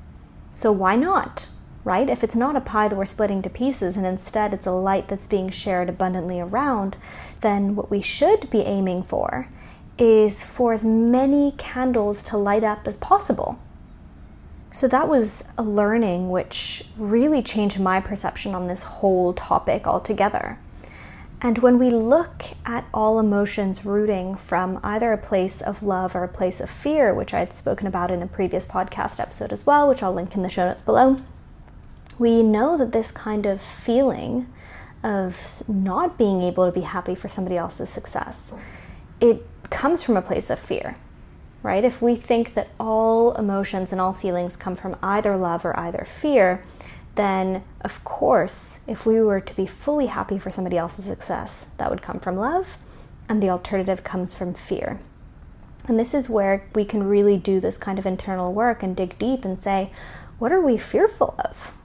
So 0.54 0.72
why 0.72 0.96
not? 0.96 1.50
Right? 1.84 2.10
If 2.10 2.24
it's 2.24 2.36
not 2.36 2.56
a 2.56 2.62
pie 2.62 2.88
that 2.88 2.96
we're 2.96 3.06
splitting 3.06 3.42
to 3.42 3.50
pieces 3.50 3.98
and 3.98 4.06
instead 4.06 4.54
it's 4.54 4.68
a 4.68 4.72
light 4.72 5.08
that's 5.08 5.28
being 5.28 5.50
shared 5.50 5.90
abundantly 5.90 6.40
around, 6.40 6.98
then 7.42 7.76
what 7.76 7.90
we 7.90 8.02
should 8.02 8.50
be 8.50 8.62
aiming 8.62 9.04
for 9.04 9.48
is 9.98 10.44
for 10.44 10.74
as 10.74 10.86
many 10.86 11.54
candles 11.58 12.22
to 12.24 12.38
light 12.38 12.64
up 12.64 12.88
as 12.88 12.98
possible. 12.98 13.60
So 14.72 14.88
that 14.88 15.10
was 15.10 15.54
a 15.58 15.64
learning 15.64 16.30
which 16.30 16.86
really 16.98 17.42
changed 17.42 17.80
my 17.80 18.00
perception 18.00 18.56
on 18.56 18.68
this 18.68 18.84
whole 18.84 19.34
topic 19.34 19.86
altogether. 19.86 20.60
And 21.44 21.58
when 21.58 21.80
we 21.80 21.90
look 21.90 22.44
at 22.68 22.86
all 22.94 23.20
emotions 23.20 23.84
rooting 23.84 24.36
from 24.36 24.80
either 24.84 25.12
a 25.12 25.18
place 25.18 25.60
of 25.60 25.82
love 25.82 26.16
or 26.16 26.24
a 26.24 26.28
place 26.28 26.62
of 26.62 26.70
fear, 26.70 27.16
which 27.16 27.34
I 27.34 27.40
had 27.40 27.52
spoken 27.52 27.88
about 27.88 28.12
in 28.12 28.22
a 28.22 28.28
previous 28.28 28.68
podcast 28.68 29.20
episode 29.20 29.52
as 29.52 29.66
well, 29.66 29.90
which 29.90 30.04
I'll 30.04 30.14
link 30.14 30.36
in 30.36 30.44
the 30.44 30.50
show 30.50 30.68
notes 30.68 30.84
below, 30.84 31.18
we 32.20 32.44
know 32.44 32.78
that 32.78 32.92
this 32.92 33.12
kind 33.12 33.48
of 33.48 33.60
feeling 33.60 34.48
of 35.04 35.64
not 35.68 36.16
being 36.16 36.44
able 36.44 36.68
to 36.68 36.72
be 36.72 36.86
happy 36.86 37.16
for 37.16 37.28
somebody 37.28 37.58
else's 37.58 37.90
success, 37.90 38.54
it 39.20 39.44
comes 39.72 40.04
from 40.04 40.16
a 40.18 40.22
place 40.22 40.52
of 40.52 40.60
fear, 40.60 40.96
right? 41.64 41.84
If 41.84 42.04
we 42.04 42.16
think 42.16 42.54
that 42.54 42.70
all 42.80 43.34
emotions 43.34 43.92
and 43.92 44.00
all 44.00 44.14
feelings 44.14 44.56
come 44.56 44.76
from 44.76 44.96
either 45.02 45.36
love 45.36 45.66
or 45.66 45.78
either 45.80 46.06
fear, 46.06 46.64
then 47.16 47.64
of 47.82 48.04
course, 48.04 48.86
if 48.88 49.06
we 49.06 49.20
were 49.22 49.40
to 49.40 49.56
be 49.56 49.66
fully 49.66 50.08
happy 50.08 50.38
for 50.38 50.52
somebody 50.52 50.78
else's 50.78 51.06
success, 51.06 51.74
that 51.78 51.90
would 51.90 52.02
come 52.02 52.20
from 52.20 52.36
love, 52.36 52.78
and 53.28 53.42
the 53.42 53.50
alternative 53.50 54.04
comes 54.04 54.34
from 54.34 54.54
fear. 54.54 55.00
And 55.88 56.00
this 56.00 56.14
is 56.14 56.30
where 56.30 56.68
we 56.76 56.86
can 56.86 57.04
really 57.04 57.38
do 57.38 57.60
this 57.60 57.78
kind 57.78 57.98
of 57.98 58.06
internal 58.06 58.54
work 58.54 58.84
and 58.84 58.96
dig 58.96 59.18
deep 59.18 59.44
and 59.44 59.60
say, 59.60 59.92
what 60.38 60.52
are 60.52 60.62
we 60.62 60.78
fearful 60.78 61.36
of? 61.40 61.76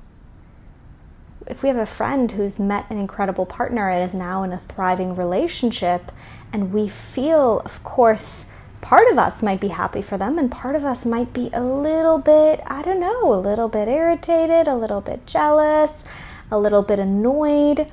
If 1.46 1.62
we 1.62 1.68
have 1.68 1.78
a 1.78 1.86
friend 1.86 2.30
who's 2.32 2.58
met 2.58 2.90
an 2.90 2.98
incredible 2.98 3.46
partner 3.46 3.88
and 3.88 4.04
is 4.04 4.12
now 4.12 4.42
in 4.42 4.52
a 4.52 4.58
thriving 4.58 5.14
relationship, 5.14 6.12
and 6.52 6.72
we 6.72 6.88
feel, 6.88 7.60
of 7.64 7.82
course, 7.84 8.52
part 8.86 9.10
of 9.10 9.18
us 9.18 9.42
might 9.42 9.60
be 9.60 9.66
happy 9.66 10.00
for 10.00 10.16
them, 10.16 10.38
and 10.38 10.48
part 10.48 10.76
of 10.76 10.84
us 10.84 11.04
might 11.04 11.32
be 11.32 11.50
a 11.52 11.60
little 11.60 12.18
bit, 12.18 12.60
I 12.68 12.82
don't 12.82 13.00
know, 13.00 13.34
a 13.34 13.44
little 13.48 13.68
bit 13.68 13.88
irritated, 13.88 14.68
a 14.68 14.76
little 14.76 15.00
bit 15.00 15.26
jealous, 15.26 16.04
a 16.52 16.56
little 16.56 16.82
bit 16.82 17.00
annoyed. 17.00 17.90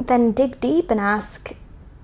Then 0.00 0.32
dig 0.32 0.58
deep 0.58 0.90
and 0.90 0.98
ask, 0.98 1.54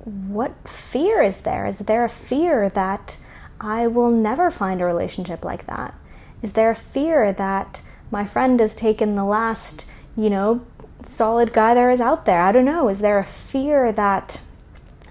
what 0.05 0.53
fear 0.69 1.21
is 1.23 1.41
there? 1.41 1.67
Is 1.67 1.81
there 1.81 2.05
a 2.05 2.09
fear 2.09 2.69
that 2.69 3.19
I 3.61 3.89
will 3.89 4.13
never 4.13 4.49
find 4.49 4.81
a 4.81 4.85
relationship 4.85 5.45
like 5.45 5.67
that? 5.67 5.93
Is 6.41 6.53
there 6.53 6.71
a 6.71 6.77
fear 6.77 7.33
that 7.33 7.83
my 8.13 8.25
friend 8.25 8.61
has 8.61 8.77
taken 8.77 9.17
the 9.17 9.25
last, 9.25 9.87
you 10.17 10.31
know, 10.31 10.65
solid 11.03 11.53
guy 11.53 11.75
there 11.75 11.91
is 11.91 12.01
out 12.01 12.27
there? 12.27 12.41
I 12.41 12.53
don't 12.53 12.65
know. 12.65 12.89
Is 12.89 13.01
there 13.01 13.19
a 13.19 13.25
fear 13.25 13.91
that 13.91 14.41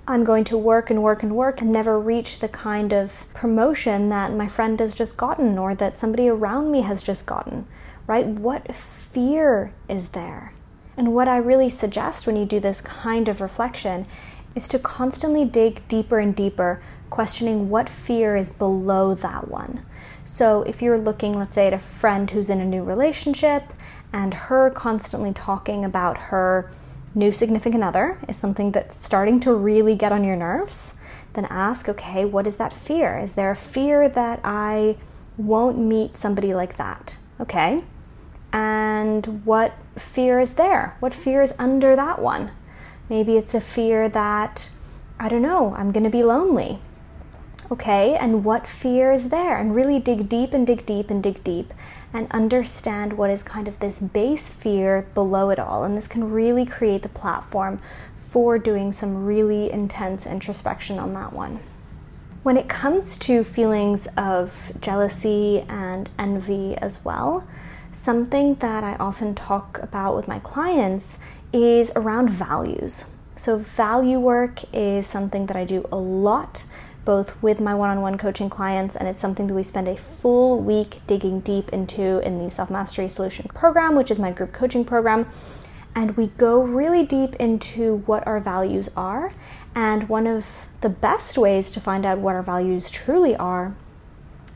I'm 0.05 0.25
going 0.25 0.43
to 0.45 0.57
work 0.57 0.89
and 0.89 1.01
work 1.01 1.23
and 1.23 1.33
work 1.33 1.61
and 1.61 1.71
never 1.71 1.97
reach 1.97 2.39
the 2.39 2.49
kind 2.49 2.91
of 2.91 3.25
promotion 3.33 4.09
that 4.09 4.33
my 4.33 4.49
friend 4.49 4.77
has 4.81 4.93
just 4.93 5.15
gotten 5.15 5.57
or 5.57 5.73
that 5.75 5.97
somebody 5.97 6.27
around 6.27 6.73
me 6.73 6.81
has 6.81 7.03
just 7.03 7.25
gotten, 7.25 7.65
right? 8.05 8.25
What 8.25 8.75
fear 8.75 9.71
is 9.87 10.09
there? 10.09 10.51
And 10.97 11.13
what 11.13 11.29
I 11.29 11.37
really 11.37 11.69
suggest 11.69 12.27
when 12.27 12.35
you 12.35 12.45
do 12.45 12.59
this 12.59 12.81
kind 12.81 13.29
of 13.29 13.39
reflection 13.39 14.05
is 14.55 14.67
to 14.67 14.79
constantly 14.79 15.45
dig 15.45 15.87
deeper 15.87 16.19
and 16.19 16.35
deeper, 16.35 16.81
questioning 17.09 17.69
what 17.69 17.87
fear 17.87 18.35
is 18.35 18.49
below 18.49 19.15
that 19.15 19.47
one. 19.47 19.85
So 20.25 20.63
if 20.63 20.81
you're 20.81 20.97
looking, 20.97 21.39
let's 21.39 21.55
say, 21.55 21.67
at 21.67 21.73
a 21.73 21.79
friend 21.79 22.29
who's 22.29 22.49
in 22.49 22.59
a 22.59 22.65
new 22.65 22.83
relationship 22.83 23.71
and 24.11 24.33
her 24.33 24.69
constantly 24.69 25.31
talking 25.31 25.85
about 25.85 26.17
her 26.17 26.69
new 27.15 27.31
significant 27.31 27.83
other 27.83 28.19
is 28.27 28.37
something 28.37 28.71
that's 28.71 28.99
starting 28.99 29.39
to 29.41 29.53
really 29.53 29.95
get 29.95 30.11
on 30.11 30.23
your 30.23 30.35
nerves, 30.35 30.99
then 31.33 31.45
ask, 31.45 31.89
okay, 31.89 32.25
what 32.25 32.47
is 32.47 32.57
that 32.57 32.73
fear? 32.73 33.17
Is 33.17 33.35
there 33.35 33.51
a 33.51 33.55
fear 33.55 34.09
that 34.09 34.39
I 34.43 34.97
won't 35.37 35.77
meet 35.77 36.15
somebody 36.15 36.53
like 36.53 36.77
that? 36.77 37.17
Okay. 37.39 37.83
And 38.51 39.45
what 39.45 39.73
fear 39.97 40.39
is 40.39 40.53
there? 40.53 40.95
What 40.99 41.13
fear 41.13 41.41
is 41.41 41.53
under 41.57 41.95
that 41.95 42.19
one? 42.19 42.51
Maybe 43.09 43.37
it's 43.37 43.55
a 43.55 43.61
fear 43.61 44.07
that, 44.09 44.71
I 45.19 45.27
don't 45.27 45.41
know, 45.41 45.73
I'm 45.75 45.91
going 45.91 46.03
to 46.03 46.09
be 46.09 46.23
lonely. 46.23 46.79
Okay, 47.71 48.15
and 48.15 48.43
what 48.43 48.67
fear 48.67 49.11
is 49.11 49.29
there? 49.29 49.57
And 49.57 49.73
really 49.73 49.99
dig 49.99 50.27
deep 50.27 50.53
and 50.53 50.67
dig 50.67 50.85
deep 50.85 51.09
and 51.09 51.23
dig 51.23 51.43
deep 51.43 51.73
and 52.13 52.29
understand 52.31 53.13
what 53.13 53.29
is 53.29 53.41
kind 53.41 53.67
of 53.67 53.79
this 53.79 53.99
base 53.99 54.49
fear 54.49 55.07
below 55.13 55.49
it 55.49 55.59
all. 55.59 55.83
And 55.83 55.95
this 55.95 56.07
can 56.07 56.31
really 56.31 56.65
create 56.65 57.03
the 57.03 57.09
platform 57.09 57.79
for 58.17 58.59
doing 58.59 58.91
some 58.91 59.25
really 59.25 59.71
intense 59.71 60.25
introspection 60.25 60.99
on 60.99 61.13
that 61.13 61.31
one. 61.31 61.59
When 62.43 62.57
it 62.57 62.67
comes 62.67 63.17
to 63.19 63.45
feelings 63.45 64.07
of 64.17 64.73
jealousy 64.81 65.61
and 65.69 66.09
envy 66.19 66.75
as 66.75 67.05
well, 67.05 67.47
something 67.91 68.55
that 68.55 68.83
I 68.83 68.95
often 68.95 69.33
talk 69.33 69.79
about 69.81 70.17
with 70.17 70.27
my 70.27 70.39
clients 70.39 71.19
is 71.53 71.93
around 71.95 72.29
values. 72.29 73.17
So, 73.35 73.57
value 73.57 74.19
work 74.19 74.59
is 74.73 75.07
something 75.07 75.45
that 75.45 75.55
I 75.55 75.63
do 75.63 75.87
a 75.91 75.95
lot 75.97 76.65
both 77.05 77.41
with 77.41 77.59
my 77.59 77.73
one 77.75 77.89
on 77.89 78.01
one 78.01 78.17
coaching 78.17 78.49
clients, 78.49 78.95
and 78.95 79.07
it's 79.07 79.21
something 79.21 79.47
that 79.47 79.53
we 79.53 79.63
spend 79.63 79.87
a 79.87 79.97
full 79.97 80.59
week 80.59 81.01
digging 81.07 81.41
deep 81.41 81.69
into 81.73 82.19
in 82.19 82.39
the 82.39 82.49
Self 82.49 82.69
Mastery 82.69 83.09
Solution 83.09 83.47
program, 83.49 83.95
which 83.95 84.11
is 84.11 84.19
my 84.19 84.31
group 84.31 84.53
coaching 84.53 84.85
program. 84.85 85.27
And 85.95 86.17
we 86.17 86.27
go 86.27 86.61
really 86.61 87.05
deep 87.05 87.35
into 87.35 87.97
what 88.07 88.25
our 88.25 88.39
values 88.39 88.89
are. 88.97 89.31
And 89.75 90.09
one 90.09 90.25
of 90.25 90.67
the 90.81 90.89
best 90.89 91.37
ways 91.37 91.71
to 91.71 91.79
find 91.79 92.05
out 92.05 92.17
what 92.17 92.35
our 92.35 92.41
values 92.41 92.89
truly 92.89 93.35
are 93.35 93.75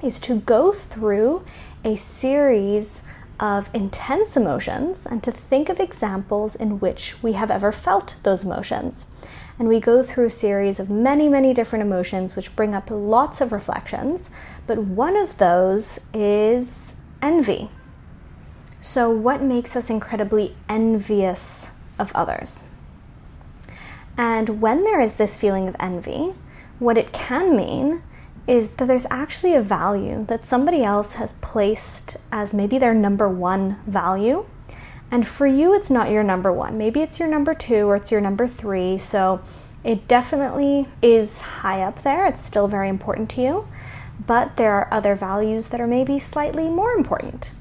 is 0.01 0.19
to 0.21 0.39
go 0.39 0.71
through 0.71 1.45
a 1.83 1.95
series 1.95 3.07
of 3.39 3.69
intense 3.73 4.35
emotions 4.35 5.05
and 5.05 5.23
to 5.23 5.31
think 5.31 5.69
of 5.69 5.79
examples 5.79 6.55
in 6.55 6.79
which 6.79 7.21
we 7.21 7.33
have 7.33 7.51
ever 7.51 7.71
felt 7.71 8.15
those 8.23 8.43
emotions 8.43 9.07
and 9.59 9.67
we 9.67 9.79
go 9.79 10.03
through 10.03 10.25
a 10.25 10.29
series 10.29 10.79
of 10.79 10.89
many, 10.89 11.27
many 11.27 11.53
different 11.53 11.83
emotions 11.83 12.35
which 12.35 12.55
bring 12.55 12.75
up 12.75 12.89
lots 12.91 13.41
of 13.41 13.51
reflections, 13.51 14.29
but 14.67 14.77
one 14.77 15.15
of 15.15 15.37
those 15.37 15.99
is 16.13 16.95
envy. 17.21 17.69
So, 18.81 19.09
what 19.09 19.41
makes 19.41 19.75
us 19.75 19.89
incredibly 19.89 20.55
envious 20.69 21.75
of 21.97 22.11
others? 22.13 22.69
And 24.17 24.61
when 24.61 24.83
there 24.83 25.01
is 25.01 25.15
this 25.15 25.37
feeling 25.37 25.67
of 25.67 25.75
envy, 25.79 26.33
what 26.79 26.97
it 26.97 27.11
can 27.11 27.55
mean 27.57 28.03
is 28.47 28.75
that 28.75 28.87
there's 28.87 29.05
actually 29.09 29.55
a 29.55 29.61
value 29.61 30.25
that 30.25 30.45
somebody 30.45 30.83
else 30.83 31.13
has 31.13 31.33
placed 31.33 32.17
as 32.31 32.53
maybe 32.53 32.77
their 32.77 32.93
number 32.93 33.27
one 33.27 33.77
value 33.85 34.45
and 35.09 35.25
for 35.25 35.47
you, 35.47 35.73
it's 35.73 35.89
not 35.89 36.11
your 36.11 36.23
number 36.23 36.51
one. 36.51 36.77
Maybe 36.77 37.01
it's 37.01 37.19
your 37.19 37.29
number 37.29 37.53
two 37.53 37.87
or 37.87 37.95
it's 37.95 38.11
your 38.11 38.21
number 38.21 38.47
three. 38.47 38.97
So 38.97 39.41
it 39.83 40.07
definitely 40.07 40.87
is 41.01 41.41
high 41.41 41.81
up 41.81 42.03
there. 42.03 42.27
It's 42.27 42.43
still 42.43 42.67
very 42.67 42.89
important 42.89 43.29
to 43.31 43.41
you. 43.41 43.67
But 44.25 44.57
there 44.57 44.73
are 44.73 44.87
other 44.91 45.15
values 45.15 45.69
that 45.69 45.79
are 45.79 45.87
maybe 45.87 46.19
slightly 46.19 46.69
more 46.69 46.91
important. 46.91 47.51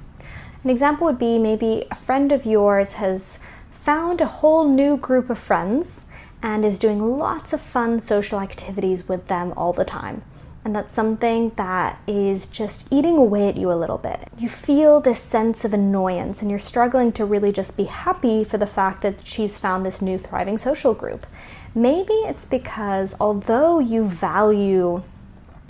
An 0.65 0.71
example 0.71 1.07
would 1.07 1.19
be 1.19 1.39
maybe 1.39 1.85
a 1.91 1.95
friend 1.95 2.33
of 2.33 2.45
yours 2.45 2.95
has 2.95 3.39
found 3.71 4.21
a 4.21 4.27
whole 4.27 4.67
new 4.67 4.97
group 4.97 5.31
of 5.31 5.39
friends 5.39 6.07
and 6.43 6.65
is 6.65 6.79
doing 6.79 7.19
lots 7.19 7.53
of 7.53 7.61
fun 7.61 8.01
social 8.01 8.41
activities 8.41 9.09
with 9.09 9.29
them 9.29 9.53
all 9.57 9.73
the 9.73 9.85
time 9.85 10.23
and 10.67 10.75
that's 10.75 10.93
something 10.93 11.51
that 11.51 12.03
is 12.09 12.49
just 12.49 12.93
eating 12.93 13.17
away 13.17 13.49
at 13.49 13.57
you 13.57 13.71
a 13.71 13.79
little 13.79 13.99
bit. 13.99 14.27
You 14.37 14.49
feel 14.49 15.01
this 15.01 15.23
sense 15.23 15.65
of 15.65 15.73
annoyance 15.73 16.43
and 16.43 16.51
you're 16.51 16.59
struggling 16.59 17.13
to 17.13 17.25
really 17.25 17.53
just 17.53 17.77
be 17.77 17.85
happy 17.85 18.43
for 18.43 18.59
the 18.59 18.67
fact 18.67 19.01
that 19.03 19.25
she's 19.25 19.59
found 19.59 19.87
this 19.87 20.03
new 20.03 20.19
thriving 20.19 20.59
social 20.59 20.93
group. 20.93 21.25
Maybe 21.73 22.15
it's 22.15 22.45
because 22.45 23.15
although 23.21 23.79
you 23.79 24.07
value 24.07 25.05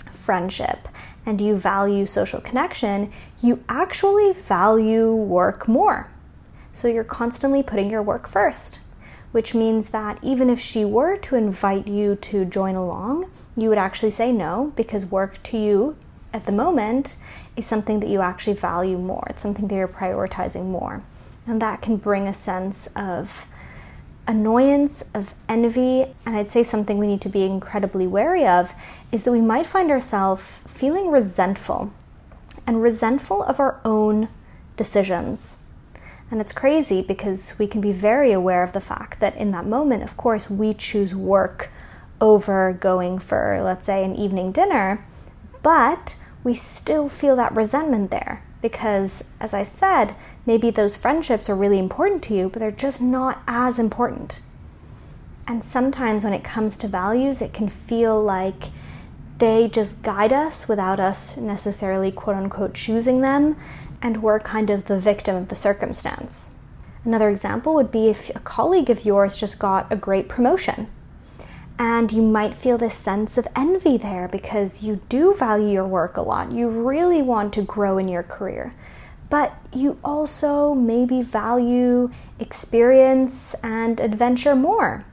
friendship 0.09 0.87
and 1.27 1.39
you 1.39 1.55
value 1.55 2.07
social 2.07 2.41
connection, 2.41 3.11
you 3.39 3.63
actually 3.69 4.33
value 4.33 5.13
work 5.13 5.67
more. 5.67 6.09
So 6.73 6.87
you're 6.87 7.03
constantly 7.03 7.61
putting 7.61 7.91
your 7.91 8.01
work 8.01 8.27
first 8.27 8.86
which 9.37 9.53
means 9.53 9.89
that 9.89 10.17
even 10.23 10.49
if 10.49 10.59
she 10.59 10.83
were 10.83 11.15
to 11.15 11.35
invite 11.35 11.87
you 11.87 12.15
to 12.15 12.43
join 12.43 12.73
along, 12.73 13.29
you 13.55 13.69
would 13.69 13.77
actually 13.77 14.09
say 14.09 14.31
no 14.31 14.73
because 14.75 15.05
work 15.05 15.37
to 15.43 15.59
you 15.59 15.95
at 16.33 16.47
the 16.47 16.51
moment 16.51 17.17
is 17.55 17.63
something 17.63 17.99
that 17.99 18.09
you 18.09 18.19
actually 18.19 18.55
value 18.55 18.97
more. 18.97 19.23
It's 19.29 19.43
something 19.43 19.67
that 19.67 19.75
you're 19.75 19.87
prioritizing 19.87 20.65
more. 20.65 21.03
And 21.45 21.61
that 21.61 21.83
can 21.83 21.97
bring 21.97 22.27
a 22.27 22.33
sense 22.33 22.87
of 22.95 23.45
annoyance, 24.27 25.07
of 25.13 25.35
envy, 25.47 26.07
and 26.25 26.35
I'd 26.35 26.49
say 26.49 26.63
something 26.63 26.97
we 26.97 27.05
need 27.05 27.21
to 27.21 27.29
be 27.29 27.43
incredibly 27.43 28.07
wary 28.07 28.47
of 28.47 28.73
is 29.11 29.21
that 29.21 29.31
we 29.31 29.41
might 29.41 29.67
find 29.67 29.91
ourselves 29.91 30.63
feeling 30.65 31.11
resentful 31.11 31.93
and 32.65 32.81
resentful 32.81 33.43
of 33.43 33.59
our 33.59 33.79
own 33.85 34.29
decisions. 34.77 35.66
And 36.29 36.41
it's 36.41 36.53
crazy 36.53 37.01
because 37.01 37.57
we 37.57 37.67
can 37.67 37.79
be 37.79 37.91
very 37.91 38.31
aware 38.31 38.63
of 38.63 38.73
the 38.73 38.81
fact 38.81 39.19
that 39.21 39.35
in 39.37 39.51
that 39.51 39.65
moment, 39.65 40.03
of 40.03 40.17
course, 40.17 40.49
we 40.49 40.73
choose 40.73 41.15
work 41.15 41.71
over 42.19 42.73
going 42.73 43.19
for, 43.19 43.59
let's 43.63 43.85
say, 43.85 44.03
an 44.03 44.15
evening 44.15 44.51
dinner, 44.51 45.05
but 45.63 46.21
we 46.43 46.53
still 46.53 47.07
feel 47.07 47.35
that 47.37 47.55
resentment 47.55 48.11
there 48.11 48.43
because, 48.61 49.31
as 49.39 49.53
I 49.53 49.63
said, 49.63 50.15
maybe 50.45 50.69
those 50.69 50.97
friendships 50.97 51.49
are 51.49 51.55
really 51.55 51.79
important 51.79 52.23
to 52.23 52.33
you, 52.33 52.49
but 52.49 52.59
they're 52.59 52.71
just 52.71 53.01
not 53.01 53.41
as 53.47 53.79
important. 53.79 54.41
And 55.47 55.63
sometimes 55.63 56.23
when 56.23 56.33
it 56.33 56.43
comes 56.43 56.75
to 56.77 56.87
values, 56.87 57.41
it 57.41 57.53
can 57.53 57.69
feel 57.69 58.21
like 58.21 58.65
they 59.37 59.67
just 59.67 60.03
guide 60.03 60.33
us 60.33 60.67
without 60.67 60.99
us 60.99 61.37
necessarily, 61.37 62.11
quote 62.11 62.35
unquote, 62.35 62.73
choosing 62.73 63.21
them, 63.21 63.55
and 64.01 64.21
we're 64.21 64.39
kind 64.39 64.69
of 64.69 64.85
the 64.85 64.99
victim 64.99 65.35
of 65.35 65.47
the 65.47 65.55
circumstance. 65.55 66.59
Another 67.03 67.29
example 67.29 67.73
would 67.73 67.91
be 67.91 68.07
if 68.07 68.29
a 68.35 68.39
colleague 68.39 68.89
of 68.89 69.05
yours 69.05 69.37
just 69.37 69.59
got 69.59 69.91
a 69.91 69.95
great 69.95 70.27
promotion 70.27 70.87
and 71.79 72.11
you 72.11 72.21
might 72.21 72.53
feel 72.53 72.77
this 72.77 72.95
sense 72.95 73.37
of 73.37 73.47
envy 73.55 73.97
there 73.97 74.27
because 74.27 74.83
you 74.83 74.99
do 75.09 75.33
value 75.33 75.69
your 75.69 75.87
work 75.87 76.17
a 76.17 76.21
lot. 76.21 76.51
You 76.51 76.69
really 76.69 77.21
want 77.21 77.53
to 77.53 77.61
grow 77.61 77.97
in 77.97 78.07
your 78.07 78.23
career. 78.23 78.73
But 79.29 79.53
you 79.73 79.99
also 80.03 80.73
maybe 80.73 81.21
value 81.21 82.09
experience 82.39 83.53
and 83.63 83.99
adventure 83.99 84.55
more. 84.55 85.05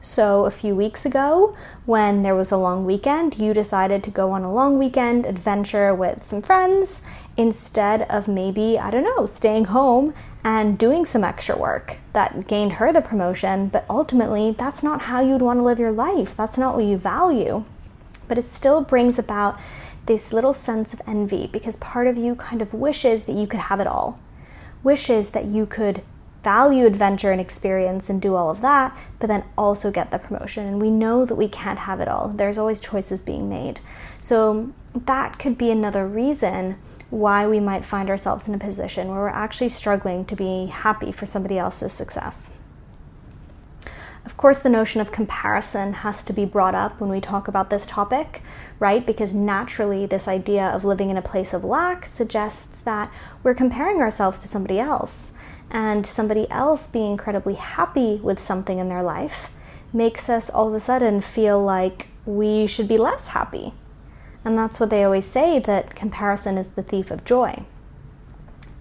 So, 0.00 0.44
a 0.44 0.50
few 0.50 0.76
weeks 0.76 1.04
ago, 1.04 1.56
when 1.84 2.22
there 2.22 2.36
was 2.36 2.52
a 2.52 2.56
long 2.56 2.84
weekend, 2.84 3.36
you 3.36 3.52
decided 3.52 4.04
to 4.04 4.12
go 4.12 4.30
on 4.30 4.44
a 4.44 4.52
long 4.52 4.78
weekend 4.78 5.26
adventure 5.26 5.92
with 5.92 6.22
some 6.22 6.40
friends 6.40 7.02
instead 7.36 8.02
of 8.02 8.28
maybe, 8.28 8.78
I 8.78 8.90
don't 8.90 9.02
know, 9.02 9.26
staying 9.26 9.66
home 9.66 10.14
and 10.44 10.78
doing 10.78 11.04
some 11.04 11.24
extra 11.24 11.58
work 11.58 11.98
that 12.12 12.46
gained 12.46 12.74
her 12.74 12.92
the 12.92 13.00
promotion. 13.00 13.68
But 13.68 13.86
ultimately, 13.90 14.52
that's 14.52 14.84
not 14.84 15.02
how 15.02 15.20
you'd 15.20 15.42
want 15.42 15.58
to 15.58 15.64
live 15.64 15.80
your 15.80 15.92
life. 15.92 16.36
That's 16.36 16.58
not 16.58 16.76
what 16.76 16.84
you 16.84 16.96
value. 16.96 17.64
But 18.28 18.38
it 18.38 18.48
still 18.48 18.82
brings 18.82 19.18
about 19.18 19.58
this 20.06 20.32
little 20.32 20.52
sense 20.52 20.94
of 20.94 21.02
envy 21.08 21.48
because 21.48 21.76
part 21.76 22.06
of 22.06 22.16
you 22.16 22.36
kind 22.36 22.62
of 22.62 22.72
wishes 22.72 23.24
that 23.24 23.34
you 23.34 23.48
could 23.48 23.60
have 23.60 23.80
it 23.80 23.88
all, 23.88 24.20
wishes 24.84 25.30
that 25.30 25.46
you 25.46 25.66
could 25.66 26.02
value 26.42 26.86
adventure 26.86 27.32
and 27.32 27.40
experience 27.40 28.08
and 28.08 28.22
do 28.22 28.34
all 28.34 28.50
of 28.50 28.60
that, 28.60 28.96
but 29.18 29.26
then 29.26 29.44
also 29.56 29.90
get 29.90 30.10
the 30.10 30.18
promotion. 30.18 30.66
And 30.66 30.80
we 30.80 30.90
know 30.90 31.24
that 31.24 31.34
we 31.34 31.48
can't 31.48 31.80
have 31.80 32.00
it 32.00 32.08
all. 32.08 32.28
There's 32.28 32.58
always 32.58 32.80
choices 32.80 33.22
being 33.22 33.48
made. 33.48 33.80
So 34.20 34.72
that 34.94 35.38
could 35.38 35.58
be 35.58 35.70
another 35.70 36.06
reason 36.06 36.78
why 37.10 37.46
we 37.46 37.58
might 37.58 37.84
find 37.84 38.10
ourselves 38.10 38.48
in 38.48 38.54
a 38.54 38.58
position 38.58 39.08
where 39.08 39.20
we're 39.20 39.28
actually 39.28 39.70
struggling 39.70 40.24
to 40.26 40.36
be 40.36 40.66
happy 40.66 41.10
for 41.10 41.26
somebody 41.26 41.58
else's 41.58 41.92
success. 41.92 42.58
Of 44.24 44.36
course, 44.36 44.58
the 44.58 44.68
notion 44.68 45.00
of 45.00 45.10
comparison 45.10 45.94
has 45.94 46.22
to 46.24 46.34
be 46.34 46.44
brought 46.44 46.74
up 46.74 47.00
when 47.00 47.08
we 47.08 47.18
talk 47.18 47.48
about 47.48 47.70
this 47.70 47.86
topic, 47.86 48.42
right? 48.78 49.06
Because 49.06 49.32
naturally, 49.32 50.04
this 50.04 50.28
idea 50.28 50.66
of 50.66 50.84
living 50.84 51.08
in 51.08 51.16
a 51.16 51.22
place 51.22 51.54
of 51.54 51.64
lack 51.64 52.04
suggests 52.04 52.82
that 52.82 53.10
we're 53.42 53.54
comparing 53.54 54.02
ourselves 54.02 54.38
to 54.40 54.48
somebody 54.48 54.78
else 54.78 55.32
and 55.70 56.06
somebody 56.06 56.50
else 56.50 56.86
being 56.86 57.12
incredibly 57.12 57.54
happy 57.54 58.16
with 58.16 58.38
something 58.38 58.78
in 58.78 58.88
their 58.88 59.02
life 59.02 59.50
makes 59.92 60.28
us 60.28 60.50
all 60.50 60.68
of 60.68 60.74
a 60.74 60.80
sudden 60.80 61.20
feel 61.20 61.62
like 61.62 62.08
we 62.24 62.66
should 62.66 62.88
be 62.88 62.98
less 62.98 63.28
happy. 63.28 63.72
And 64.44 64.56
that's 64.56 64.80
what 64.80 64.90
they 64.90 65.04
always 65.04 65.26
say 65.26 65.58
that 65.58 65.94
comparison 65.94 66.56
is 66.56 66.70
the 66.70 66.82
thief 66.82 67.10
of 67.10 67.24
joy. 67.24 67.64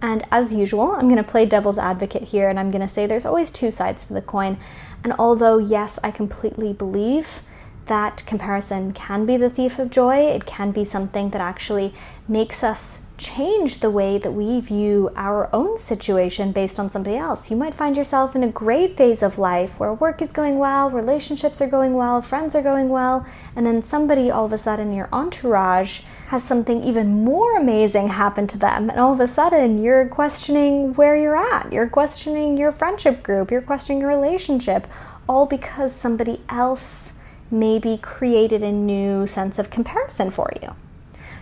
And 0.02 0.24
as 0.32 0.54
usual, 0.54 0.92
I'm 0.92 1.08
going 1.08 1.16
to 1.18 1.24
play 1.24 1.46
devil's 1.46 1.78
advocate 1.78 2.24
here 2.24 2.50
and 2.50 2.60
I'm 2.60 2.72
going 2.72 2.82
to 2.82 2.88
say 2.88 3.06
there's 3.06 3.26
always 3.26 3.50
two 3.50 3.72
sides 3.72 4.08
to 4.08 4.14
the 4.14 4.22
coin. 4.22 4.58
And 5.04 5.14
although, 5.18 5.58
yes, 5.58 5.98
I 6.04 6.12
completely 6.12 6.72
believe 6.72 7.42
that 7.88 8.24
comparison 8.26 8.94
can 8.94 9.26
be 9.26 9.38
the 9.38 9.50
thief 9.50 9.80
of 9.80 9.90
joy, 9.90 10.18
it 10.18 10.46
can 10.46 10.72
be 10.72 10.84
something 10.84 11.30
that 11.32 11.42
actually 11.42 11.94
makes 12.28 12.64
us 12.64 13.06
change 13.18 13.80
the 13.80 13.90
way 13.90 14.18
that 14.18 14.32
we 14.32 14.60
view 14.62 15.10
our 15.16 15.50
own 15.54 15.78
situation 15.78 16.52
based 16.52 16.80
on 16.80 16.90
somebody 16.90 17.18
else. 17.18 17.50
You 17.50 17.58
might 17.58 17.74
find 17.74 17.98
yourself 17.98 18.36
in 18.36 18.44
a 18.44 18.50
great 18.50 18.96
phase 18.96 19.24
of 19.24 19.40
life 19.40 19.80
where 19.80 19.94
work 19.94 20.22
is 20.22 20.32
going 20.32 20.60
well, 20.60 20.90
relationships 20.90 21.60
are 21.62 21.68
going 21.68 21.94
well, 21.94 22.22
friends 22.22 22.56
are 22.56 22.62
going 22.62 22.90
well, 22.90 23.26
and 23.56 23.66
then 23.66 23.82
somebody 23.82 24.30
all 24.30 24.46
of 24.46 24.54
a 24.54 24.58
sudden, 24.58 24.94
your 24.94 25.10
entourage, 25.12 26.02
has 26.28 26.44
something 26.44 26.84
even 26.84 27.24
more 27.24 27.58
amazing 27.58 28.10
happen 28.10 28.46
to 28.48 28.58
them. 28.58 28.90
And 28.90 29.00
all 29.00 29.14
of 29.14 29.20
a 29.20 29.28
sudden, 29.28 29.82
you're 29.82 30.08
questioning 30.10 30.94
where 30.94 31.16
you're 31.16 31.36
at. 31.36 31.72
You're 31.72 31.90
questioning 31.90 32.58
your 32.58 32.72
friendship 32.72 33.24
group. 33.24 33.50
You're 33.50 33.62
questioning 33.62 34.02
your 34.02 34.10
relationship, 34.10 34.88
all 35.28 35.46
because 35.46 35.96
somebody 35.96 36.42
else 36.50 37.17
maybe 37.52 37.98
created 37.98 38.64
a 38.64 38.72
new 38.72 39.26
sense 39.28 39.58
of 39.60 39.70
comparison 39.70 40.32
for 40.32 40.52
you. 40.62 40.76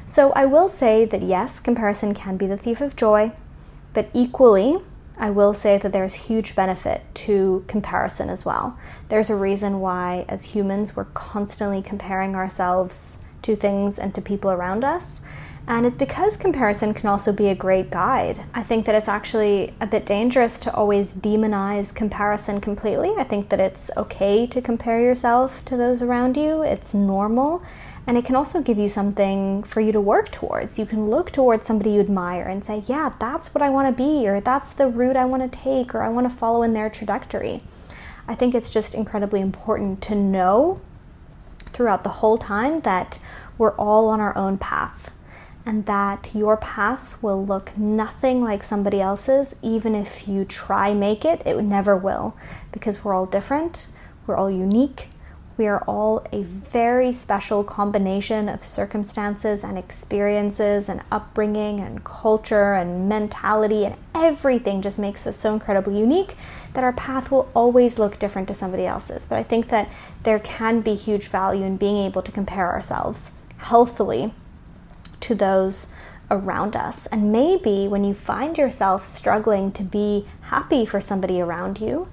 So 0.06 0.32
I 0.34 0.46
will 0.46 0.70
say 0.70 1.06
that 1.06 1.24
yes, 1.24 1.60
comparison 1.60 2.14
can 2.14 2.38
be 2.38 2.48
the 2.48 2.58
thief 2.58 2.82
of 2.82 2.96
joy, 2.96 3.32
but 3.94 4.08
equally, 4.14 4.78
I 5.18 5.30
will 5.30 5.54
say 5.54 5.78
that 5.78 5.94
there's 5.94 6.14
huge 6.14 6.56
benefit 6.56 7.04
to 7.16 7.64
comparison 7.68 8.30
as 8.30 8.46
well. 8.46 8.78
There's 9.10 9.30
a 9.30 9.36
reason 9.36 9.80
why, 9.80 10.26
as 10.28 10.44
humans, 10.56 10.96
we're 10.96 11.06
constantly 11.06 11.82
comparing 11.82 12.36
ourselves 12.36 13.26
to 13.44 13.56
things 13.56 13.98
and 13.98 14.14
to 14.14 14.22
people 14.22 14.52
around 14.52 14.84
us. 14.84 15.22
And 15.68 15.88
it's 15.88 15.98
because 15.98 16.38
comparison 16.38 16.94
can 16.94 17.10
also 17.10 17.34
be 17.34 17.48
a 17.48 17.56
great 17.56 17.90
guide. 17.90 18.40
I 18.54 18.62
think 18.62 18.86
that 18.86 18.94
it's 18.94 19.08
actually 19.08 19.74
a 19.82 19.88
bit 19.88 20.06
dangerous 20.06 20.60
to 20.60 20.74
always 20.74 21.16
demonize 21.16 21.94
comparison 21.94 22.62
completely. 22.62 23.14
I 23.18 23.24
think 23.24 23.50
that 23.50 23.60
it's 23.60 23.90
okay 23.98 24.46
to 24.46 24.62
compare 24.62 25.02
yourself 25.02 25.66
to 25.66 25.76
those 25.76 26.04
around 26.04 26.38
you, 26.38 26.62
it's 26.62 26.94
normal. 26.94 27.64
And 28.06 28.16
it 28.16 28.26
can 28.26 28.36
also 28.36 28.62
give 28.62 28.78
you 28.78 28.88
something 28.88 29.64
for 29.64 29.82
you 29.82 29.92
to 29.92 30.00
work 30.00 30.30
towards. 30.30 30.78
You 30.78 30.86
can 30.86 31.10
look 31.10 31.32
towards 31.32 31.66
somebody 31.66 31.94
you 31.94 32.00
admire 32.00 32.44
and 32.44 32.64
say, 32.64 32.84
yeah, 32.86 33.16
that's 33.20 33.56
what 33.56 33.64
I 33.64 33.72
want 33.72 33.98
to 33.98 34.04
be, 34.04 34.28
or 34.28 34.40
that's 34.40 34.72
the 34.72 34.86
route 34.86 35.18
I 35.18 35.26
want 35.26 35.52
to 35.52 35.60
take, 35.60 35.96
or 35.96 36.04
I 36.04 36.10
want 36.10 36.30
to 36.30 36.36
follow 36.36 36.62
in 36.62 36.76
their 36.76 36.92
trajectory. 36.92 37.64
I 38.28 38.36
think 38.36 38.54
it's 38.54 38.70
just 38.70 38.94
incredibly 38.94 39.42
important 39.42 40.04
to 40.04 40.14
know 40.14 40.80
throughout 41.66 42.04
the 42.04 42.10
whole 42.10 42.38
time 42.38 42.82
that 42.82 43.18
we're 43.58 43.76
all 43.76 44.10
on 44.10 44.20
our 44.20 44.38
own 44.38 44.60
path 44.60 45.15
and 45.66 45.86
that 45.86 46.30
your 46.34 46.58
path 46.58 47.22
will 47.24 47.44
look 47.44 47.78
nothing 47.78 48.42
like 48.42 48.62
somebody 48.62 49.02
else's. 49.02 49.56
Even 49.62 49.96
if 49.96 50.28
you 50.28 50.46
try 50.46 50.94
make 50.94 51.26
it 51.26 51.42
it 51.46 51.62
never 51.64 51.98
will 51.98 52.38
because 52.72 53.04
we're 53.04 53.14
all 53.14 53.26
different. 53.26 53.88
We're 54.28 54.36
all 54.36 54.52
unique. 54.52 55.10
We 55.58 55.68
are 55.68 55.82
all 55.88 56.26
a 56.34 56.44
very 56.44 57.14
special 57.14 57.64
combination 57.64 58.50
of 58.50 58.64
circumstances 58.64 59.64
and 59.64 59.78
experiences 59.78 60.90
and 60.90 61.02
upbringing 61.12 61.80
and 61.80 62.04
culture 62.04 62.74
and 62.74 63.08
mentality, 63.08 63.86
and 63.86 63.96
everything 64.14 64.82
just 64.82 65.00
makes 65.00 65.26
us 65.26 65.38
so 65.38 65.54
incredibly 65.54 65.98
unique 65.98 66.36
that 66.74 66.84
our 66.84 66.92
path 66.92 67.32
will 67.32 67.50
always 67.56 67.98
look 67.98 68.20
different 68.20 68.50
to 68.50 68.54
somebody 68.54 68.86
else's. 68.86 69.26
But 69.26 69.38
I 69.38 69.44
think 69.44 69.70
that 69.70 69.90
there 70.24 70.40
can 70.40 70.82
be 70.82 70.94
huge 70.94 71.30
value 71.30 71.64
in 71.64 71.78
being 71.78 72.06
able 72.06 72.22
to 72.24 72.34
compare 72.34 72.70
ourselves 72.70 73.40
healthily 73.58 74.34
to 75.26 75.36
those 75.36 75.94
around 76.32 76.76
us. 76.76 77.08
And 77.08 77.32
maybe 77.32 77.88
when 77.88 78.04
you 78.04 78.14
find 78.14 78.58
yourself 78.58 79.04
struggling 79.04 79.72
to 79.74 79.84
be 79.84 80.26
happy 80.44 80.86
for 80.86 81.02
somebody 81.02 81.40
around 81.42 81.80
you, 81.80 82.08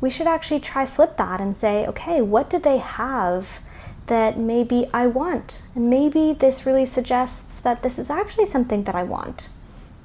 we 0.00 0.10
should 0.10 0.26
actually 0.26 0.60
try 0.60 0.86
flip 0.86 1.16
that 1.16 1.40
and 1.40 1.56
say, 1.56 1.86
okay, 1.86 2.20
what 2.20 2.48
do 2.48 2.58
they 2.58 2.78
have 2.78 3.60
that 4.06 4.38
maybe 4.38 4.88
I 4.92 5.06
want? 5.06 5.62
And 5.74 5.90
maybe 5.90 6.32
this 6.32 6.64
really 6.64 6.86
suggests 6.86 7.60
that 7.60 7.82
this 7.82 7.98
is 7.98 8.10
actually 8.10 8.46
something 8.46 8.84
that 8.84 8.94
I 8.94 9.02
want. 9.02 9.50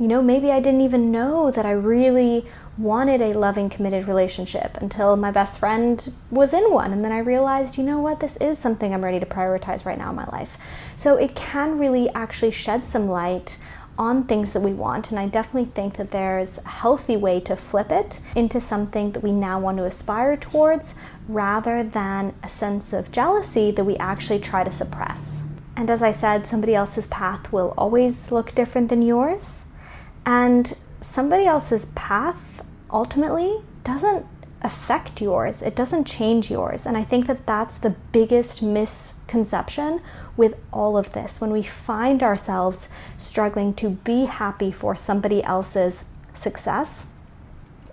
You 0.03 0.09
know, 0.09 0.21
maybe 0.21 0.51
I 0.51 0.59
didn't 0.59 0.81
even 0.81 1.13
know 1.13 1.49
that 1.49 1.65
I 1.65 1.71
really 1.71 2.45
wanted 2.77 3.21
a 3.21 3.31
loving, 3.39 3.69
committed 3.69 4.05
relationship 4.05 4.75
until 4.81 5.15
my 5.15 5.31
best 5.31 5.59
friend 5.59 6.13
was 6.29 6.53
in 6.53 6.73
one. 6.73 6.91
And 6.91 7.05
then 7.05 7.13
I 7.13 7.19
realized, 7.19 7.77
you 7.77 7.85
know 7.85 8.01
what, 8.01 8.19
this 8.19 8.35
is 8.35 8.59
something 8.59 8.93
I'm 8.93 9.01
ready 9.01 9.21
to 9.21 9.25
prioritize 9.25 9.85
right 9.85 9.97
now 9.97 10.09
in 10.09 10.17
my 10.17 10.25
life. 10.25 10.57
So 10.97 11.15
it 11.15 11.35
can 11.35 11.79
really 11.79 12.09
actually 12.09 12.51
shed 12.51 12.85
some 12.85 13.07
light 13.07 13.63
on 13.97 14.25
things 14.25 14.51
that 14.51 14.59
we 14.59 14.73
want. 14.73 15.09
And 15.09 15.17
I 15.17 15.29
definitely 15.29 15.71
think 15.71 15.95
that 15.95 16.11
there's 16.11 16.57
a 16.57 16.67
healthy 16.67 17.15
way 17.15 17.39
to 17.39 17.55
flip 17.55 17.89
it 17.89 18.19
into 18.35 18.59
something 18.59 19.13
that 19.13 19.23
we 19.23 19.31
now 19.31 19.57
want 19.57 19.77
to 19.77 19.85
aspire 19.85 20.35
towards 20.35 20.95
rather 21.29 21.81
than 21.81 22.33
a 22.43 22.49
sense 22.49 22.91
of 22.91 23.13
jealousy 23.13 23.71
that 23.71 23.85
we 23.85 23.95
actually 23.95 24.39
try 24.39 24.65
to 24.65 24.71
suppress. 24.71 25.49
And 25.77 25.89
as 25.89 26.03
I 26.03 26.11
said, 26.11 26.45
somebody 26.45 26.75
else's 26.75 27.07
path 27.07 27.53
will 27.53 27.73
always 27.77 28.33
look 28.33 28.53
different 28.53 28.89
than 28.89 29.01
yours. 29.01 29.67
And 30.25 30.75
somebody 31.01 31.45
else's 31.45 31.86
path 31.95 32.63
ultimately 32.89 33.62
doesn't 33.83 34.25
affect 34.62 35.21
yours, 35.21 35.62
it 35.62 35.75
doesn't 35.75 36.05
change 36.05 36.49
yours. 36.49 36.86
And 36.86 36.95
I 36.95 37.03
think 37.03 37.27
that 37.27 37.45
that's 37.45 37.77
the 37.77 37.95
biggest 38.13 38.63
misconception 38.63 39.99
with 40.38 40.55
all 40.71 40.97
of 40.97 41.12
this. 41.12 41.41
When 41.41 41.51
we 41.51 41.63
find 41.63 42.23
ourselves 42.23 42.88
struggling 43.17 43.73
to 43.75 43.89
be 43.89 44.25
happy 44.25 44.71
for 44.71 44.95
somebody 44.95 45.43
else's 45.43 46.09
success, 46.33 47.13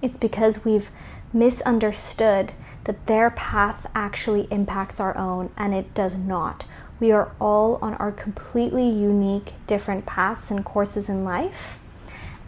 it's 0.00 0.16
because 0.16 0.64
we've 0.64 0.90
misunderstood 1.32 2.52
that 2.84 3.06
their 3.06 3.30
path 3.30 3.86
actually 3.94 4.46
impacts 4.50 5.00
our 5.00 5.16
own, 5.16 5.50
and 5.56 5.74
it 5.74 5.92
does 5.94 6.16
not. 6.16 6.64
We 6.98 7.12
are 7.12 7.32
all 7.40 7.78
on 7.82 7.94
our 7.94 8.12
completely 8.12 8.88
unique, 8.88 9.54
different 9.66 10.06
paths 10.06 10.50
and 10.50 10.64
courses 10.64 11.08
in 11.08 11.24
life. 11.24 11.78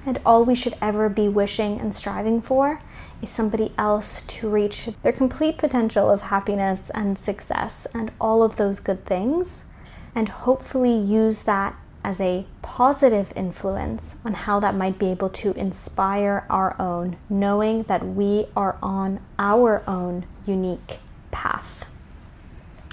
And 0.05 0.21
all 0.27 0.45
we 0.45 0.55
should 0.55 0.75
ever 0.83 1.09
be 1.09 1.29
wishing 1.29 1.79
and 1.79 1.95
striving 1.95 2.43
for 2.43 2.81
is 3.23 3.31
somebody 3.31 3.73
else 3.79 4.27
to 4.27 4.51
reach 4.51 4.89
their 5.03 5.13
complete 5.13 5.59
potential 5.59 6.11
of 6.11 6.23
happiness 6.23 6.91
and 6.91 7.17
success 7.17 7.87
and 7.95 8.11
all 8.21 8.43
of 8.43 8.57
those 8.57 8.81
good 8.81 9.05
things, 9.05 9.67
and 10.15 10.29
hopefully 10.29 10.97
use 10.97 11.45
that 11.45 11.77
as 12.05 12.21
a 12.21 12.45
positive 12.63 13.33
influence 13.37 14.17
on 14.25 14.35
how 14.35 14.59
that 14.59 14.75
might 14.75 14.99
be 14.99 15.07
able 15.07 15.29
to 15.29 15.53
inspire 15.53 16.45
our 16.51 16.75
own, 16.81 17.17
knowing 17.29 17.85
that 17.85 18.05
we 18.05 18.47
are 18.57 18.77
on 18.83 19.21
our 19.39 19.85
own 19.87 20.25
unique 20.45 20.99
path. 21.31 21.87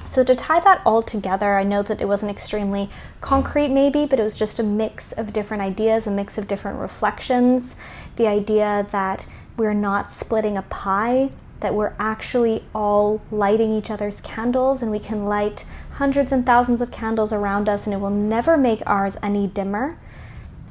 So, 0.09 0.23
to 0.23 0.35
tie 0.35 0.59
that 0.61 0.81
all 0.87 1.03
together, 1.03 1.59
I 1.59 1.63
know 1.63 1.83
that 1.83 2.01
it 2.01 2.07
wasn't 2.07 2.31
extremely 2.31 2.89
concrete, 3.21 3.67
maybe, 3.67 4.07
but 4.07 4.19
it 4.19 4.23
was 4.23 4.39
just 4.39 4.57
a 4.57 4.63
mix 4.63 5.11
of 5.11 5.31
different 5.31 5.61
ideas, 5.61 6.07
a 6.07 6.11
mix 6.11 6.39
of 6.39 6.47
different 6.47 6.79
reflections. 6.79 7.75
The 8.15 8.25
idea 8.25 8.87
that 8.89 9.27
we're 9.55 9.75
not 9.75 10.11
splitting 10.11 10.57
a 10.57 10.63
pie, 10.63 11.29
that 11.59 11.75
we're 11.75 11.93
actually 11.99 12.63
all 12.73 13.21
lighting 13.29 13.71
each 13.71 13.91
other's 13.91 14.19
candles, 14.21 14.81
and 14.81 14.89
we 14.89 14.97
can 14.97 15.27
light 15.27 15.63
hundreds 15.91 16.31
and 16.31 16.43
thousands 16.43 16.81
of 16.81 16.89
candles 16.89 17.31
around 17.31 17.69
us, 17.69 17.85
and 17.85 17.93
it 17.93 17.99
will 17.99 18.09
never 18.09 18.57
make 18.57 18.81
ours 18.87 19.15
any 19.21 19.45
dimmer 19.45 19.99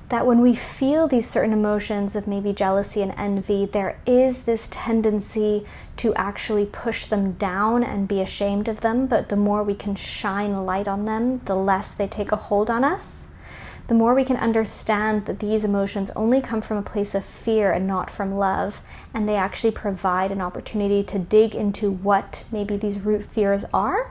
that 0.08 0.26
when 0.26 0.40
we 0.40 0.54
feel 0.54 1.06
these 1.06 1.28
certain 1.28 1.52
emotions 1.52 2.16
of 2.16 2.26
maybe 2.26 2.52
jealousy 2.52 3.02
and 3.02 3.12
envy, 3.16 3.66
there 3.66 3.98
is 4.06 4.44
this 4.44 4.66
tendency 4.70 5.66
to 5.96 6.14
actually 6.14 6.64
push 6.64 7.04
them 7.06 7.32
down 7.32 7.84
and 7.84 8.08
be 8.08 8.20
ashamed 8.20 8.68
of 8.68 8.80
them. 8.80 9.06
But 9.06 9.28
the 9.28 9.36
more 9.36 9.62
we 9.62 9.74
can 9.74 9.94
shine 9.94 10.64
light 10.64 10.88
on 10.88 11.04
them, 11.04 11.40
the 11.44 11.54
less 11.54 11.94
they 11.94 12.08
take 12.08 12.32
a 12.32 12.36
hold 12.36 12.70
on 12.70 12.84
us. 12.84 13.28
The 13.88 13.94
more 13.94 14.14
we 14.14 14.24
can 14.24 14.36
understand 14.36 15.24
that 15.26 15.40
these 15.40 15.64
emotions 15.64 16.10
only 16.14 16.42
come 16.42 16.60
from 16.60 16.76
a 16.76 16.82
place 16.82 17.14
of 17.14 17.24
fear 17.24 17.72
and 17.72 17.86
not 17.86 18.10
from 18.10 18.34
love, 18.34 18.82
and 19.14 19.26
they 19.26 19.36
actually 19.36 19.70
provide 19.70 20.30
an 20.30 20.42
opportunity 20.42 21.02
to 21.04 21.18
dig 21.18 21.54
into 21.54 21.90
what 21.90 22.44
maybe 22.52 22.76
these 22.76 23.00
root 23.00 23.24
fears 23.24 23.64
are 23.72 24.10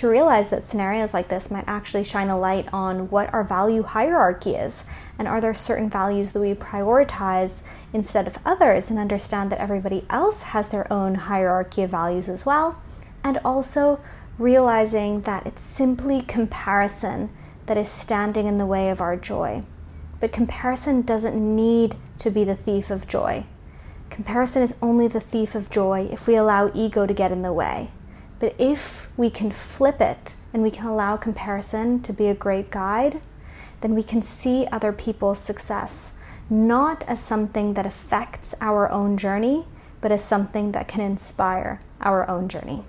to 0.00 0.08
realize 0.08 0.48
that 0.48 0.66
scenarios 0.66 1.12
like 1.12 1.28
this 1.28 1.50
might 1.50 1.64
actually 1.66 2.02
shine 2.02 2.30
a 2.30 2.38
light 2.38 2.66
on 2.72 3.10
what 3.10 3.30
our 3.34 3.44
value 3.44 3.82
hierarchy 3.82 4.54
is 4.54 4.86
and 5.18 5.28
are 5.28 5.42
there 5.42 5.52
certain 5.52 5.90
values 5.90 6.32
that 6.32 6.40
we 6.40 6.54
prioritize 6.54 7.62
instead 7.92 8.26
of 8.26 8.38
others 8.46 8.88
and 8.88 8.98
understand 8.98 9.52
that 9.52 9.60
everybody 9.60 10.06
else 10.08 10.42
has 10.42 10.70
their 10.70 10.90
own 10.90 11.14
hierarchy 11.14 11.82
of 11.82 11.90
values 11.90 12.30
as 12.30 12.46
well 12.46 12.80
and 13.22 13.36
also 13.44 14.00
realizing 14.38 15.20
that 15.20 15.46
it's 15.46 15.60
simply 15.60 16.22
comparison 16.22 17.28
that 17.66 17.76
is 17.76 17.90
standing 17.90 18.46
in 18.46 18.56
the 18.56 18.64
way 18.64 18.88
of 18.88 19.02
our 19.02 19.18
joy. 19.18 19.62
But 20.18 20.32
comparison 20.32 21.02
doesn't 21.02 21.36
need 21.36 21.94
to 22.20 22.30
be 22.30 22.42
the 22.42 22.56
thief 22.56 22.90
of 22.90 23.06
joy. 23.06 23.44
Comparison 24.08 24.62
is 24.62 24.78
only 24.80 25.08
the 25.08 25.20
thief 25.20 25.54
of 25.54 25.68
joy 25.68 26.08
if 26.10 26.26
we 26.26 26.36
allow 26.36 26.70
ego 26.72 27.06
to 27.06 27.12
get 27.12 27.32
in 27.32 27.42
the 27.42 27.52
way 27.52 27.90
but 28.40 28.54
if 28.58 29.16
we 29.16 29.30
can 29.30 29.52
flip 29.52 30.00
it 30.00 30.34
and 30.52 30.62
we 30.62 30.70
can 30.70 30.86
allow 30.86 31.16
comparison 31.16 32.02
to 32.02 32.12
be 32.12 32.26
a 32.26 32.34
great 32.34 32.70
guide, 32.70 33.20
then 33.82 33.94
we 33.94 34.02
can 34.02 34.22
see 34.22 34.66
other 34.72 34.92
people's 34.92 35.38
success 35.38 36.18
not 36.50 37.04
as 37.06 37.22
something 37.22 37.74
that 37.74 37.86
affects 37.86 38.56
our 38.60 38.90
own 38.90 39.16
journey, 39.16 39.66
but 40.00 40.10
as 40.10 40.24
something 40.24 40.72
that 40.72 40.88
can 40.88 41.00
inspire 41.00 41.78
our 42.00 42.28
own 42.28 42.48
journey. 42.48 42.82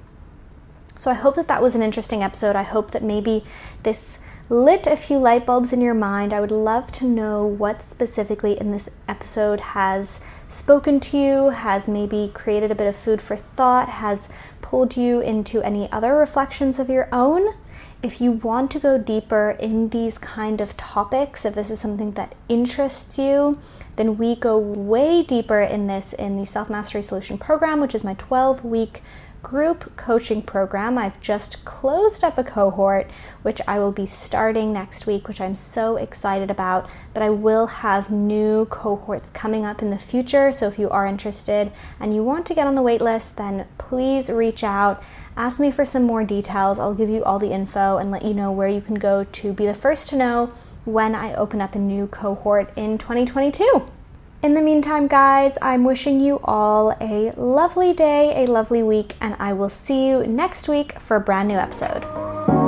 So 0.98 1.12
I 1.12 1.16
hope 1.16 1.36
that 1.36 1.48
that 1.48 1.62
was 1.62 1.76
an 1.76 1.82
interesting 1.82 2.24
episode. 2.24 2.56
I 2.56 2.64
hope 2.64 2.92
that 2.92 3.04
maybe 3.04 3.44
this 3.84 4.20
lit 4.50 4.86
a 4.86 4.98
few 4.98 5.18
light 5.18 5.46
bulbs 5.46 5.72
in 5.72 5.80
your 5.80 5.94
mind. 5.94 6.34
I 6.34 6.42
would 6.42 6.52
love 6.52 6.92
to 6.94 7.06
know 7.06 7.46
what 7.46 7.82
specifically 7.82 8.60
in 8.60 8.72
this 8.72 8.90
episode 9.08 9.60
has 9.60 10.26
spoken 10.48 11.00
to 11.00 11.18
you, 11.18 11.50
has 11.50 11.88
maybe 11.88 12.32
created 12.34 12.70
a 12.70 12.76
bit 12.76 12.88
of 12.88 12.96
food 12.96 13.22
for 13.22 13.36
thought, 13.36 13.88
has 13.88 14.28
pulled 14.62 14.98
you 14.98 15.20
into 15.22 15.62
any 15.62 15.92
other 15.92 16.16
reflections 16.16 16.80
of 16.80 16.90
your 16.90 17.10
own. 17.12 17.54
If 18.04 18.20
you 18.20 18.32
want 18.32 18.72
to 18.72 18.80
go 18.80 18.98
deeper 18.98 19.52
in 19.60 19.90
these 19.90 20.18
kind 20.18 20.60
of 20.62 20.76
topics, 20.76 21.46
if 21.46 21.54
this 21.54 21.70
is 21.70 21.80
something 21.80 22.12
that 22.14 22.36
interests 22.50 23.18
you, 23.20 23.60
then 23.96 24.18
we 24.18 24.36
go 24.36 24.58
way 24.58 25.24
deeper 25.24 25.62
in 25.62 25.88
this 25.88 26.14
in 26.14 26.38
the 26.38 26.46
Self 26.46 26.70
Mastery 26.70 27.04
Solution 27.04 27.38
program, 27.38 27.80
which 27.80 27.94
is 27.94 28.04
my 28.04 28.16
12 28.16 28.66
week 28.66 29.04
group 29.42 29.96
coaching 29.96 30.42
program. 30.42 30.98
I've 30.98 31.20
just 31.22 31.66
closed 31.66 32.24
up 32.24 32.38
a 32.38 32.44
cohort, 32.44 33.10
which 33.42 33.62
I 33.68 33.80
will 33.80 33.92
be 33.92 34.06
starting 34.06 34.74
next 34.74 35.08
week, 35.08 35.28
which 35.28 35.42
I'm 35.42 35.56
so 35.56 35.98
excited 35.98 36.52
about. 36.52 36.90
But 37.14 37.24
I 37.24 37.30
will 37.30 37.68
have 37.68 38.10
new 38.10 38.66
cohorts 38.66 39.30
coming 39.30 39.66
up 39.66 39.82
in 39.82 39.90
the 39.90 39.98
future. 39.98 40.52
So 40.52 40.68
if 40.68 40.80
you 40.80 40.90
are 40.90 41.08
interested 41.08 41.72
and 42.00 42.14
you 42.16 42.24
want 42.24 42.46
to 42.48 42.54
get 42.54 42.68
on 42.68 42.76
the 42.76 42.82
wait 42.82 43.02
list, 43.02 43.38
then 43.38 43.68
please 43.78 44.30
reach 44.30 44.64
out. 44.64 45.04
Ask 45.36 45.60
me 45.60 45.72
for 45.72 45.86
some 45.86 46.04
more 46.04 46.24
details. 46.24 46.80
I'll 46.80 46.94
give 46.94 47.10
you 47.10 47.24
all 47.24 47.40
the 47.40 47.52
info 47.52 47.98
and 47.98 48.12
let 48.12 48.24
you 48.24 48.34
know 48.34 48.52
where 48.52 48.68
you 48.68 48.82
can 48.82 48.96
go 48.96 49.24
to 49.24 49.54
be 49.54 49.66
the 49.66 49.74
first 49.74 50.10
to 50.10 50.16
know 50.16 50.52
when 50.86 51.14
I 51.16 51.34
open 51.36 51.62
up 51.62 51.76
a 51.76 51.80
new 51.80 52.08
cohort 52.08 52.72
in 52.76 52.98
2022. 52.98 53.86
In 54.44 54.56
the 54.56 54.62
meantime, 54.62 55.08
guys, 55.08 55.56
I'm 55.62 55.84
wishing 55.84 56.20
you 56.20 56.40
all 56.44 56.98
a 57.00 57.32
lovely 57.38 57.94
day, 57.94 58.44
a 58.44 58.48
lovely 58.48 58.82
week, 58.82 59.14
and 59.22 59.36
I 59.38 59.54
will 59.54 59.70
see 59.70 60.08
you 60.08 60.26
next 60.26 60.68
week 60.68 61.00
for 61.00 61.18
a 61.18 61.22
brand 61.22 61.48
new 61.48 61.58
episode. 61.58 62.61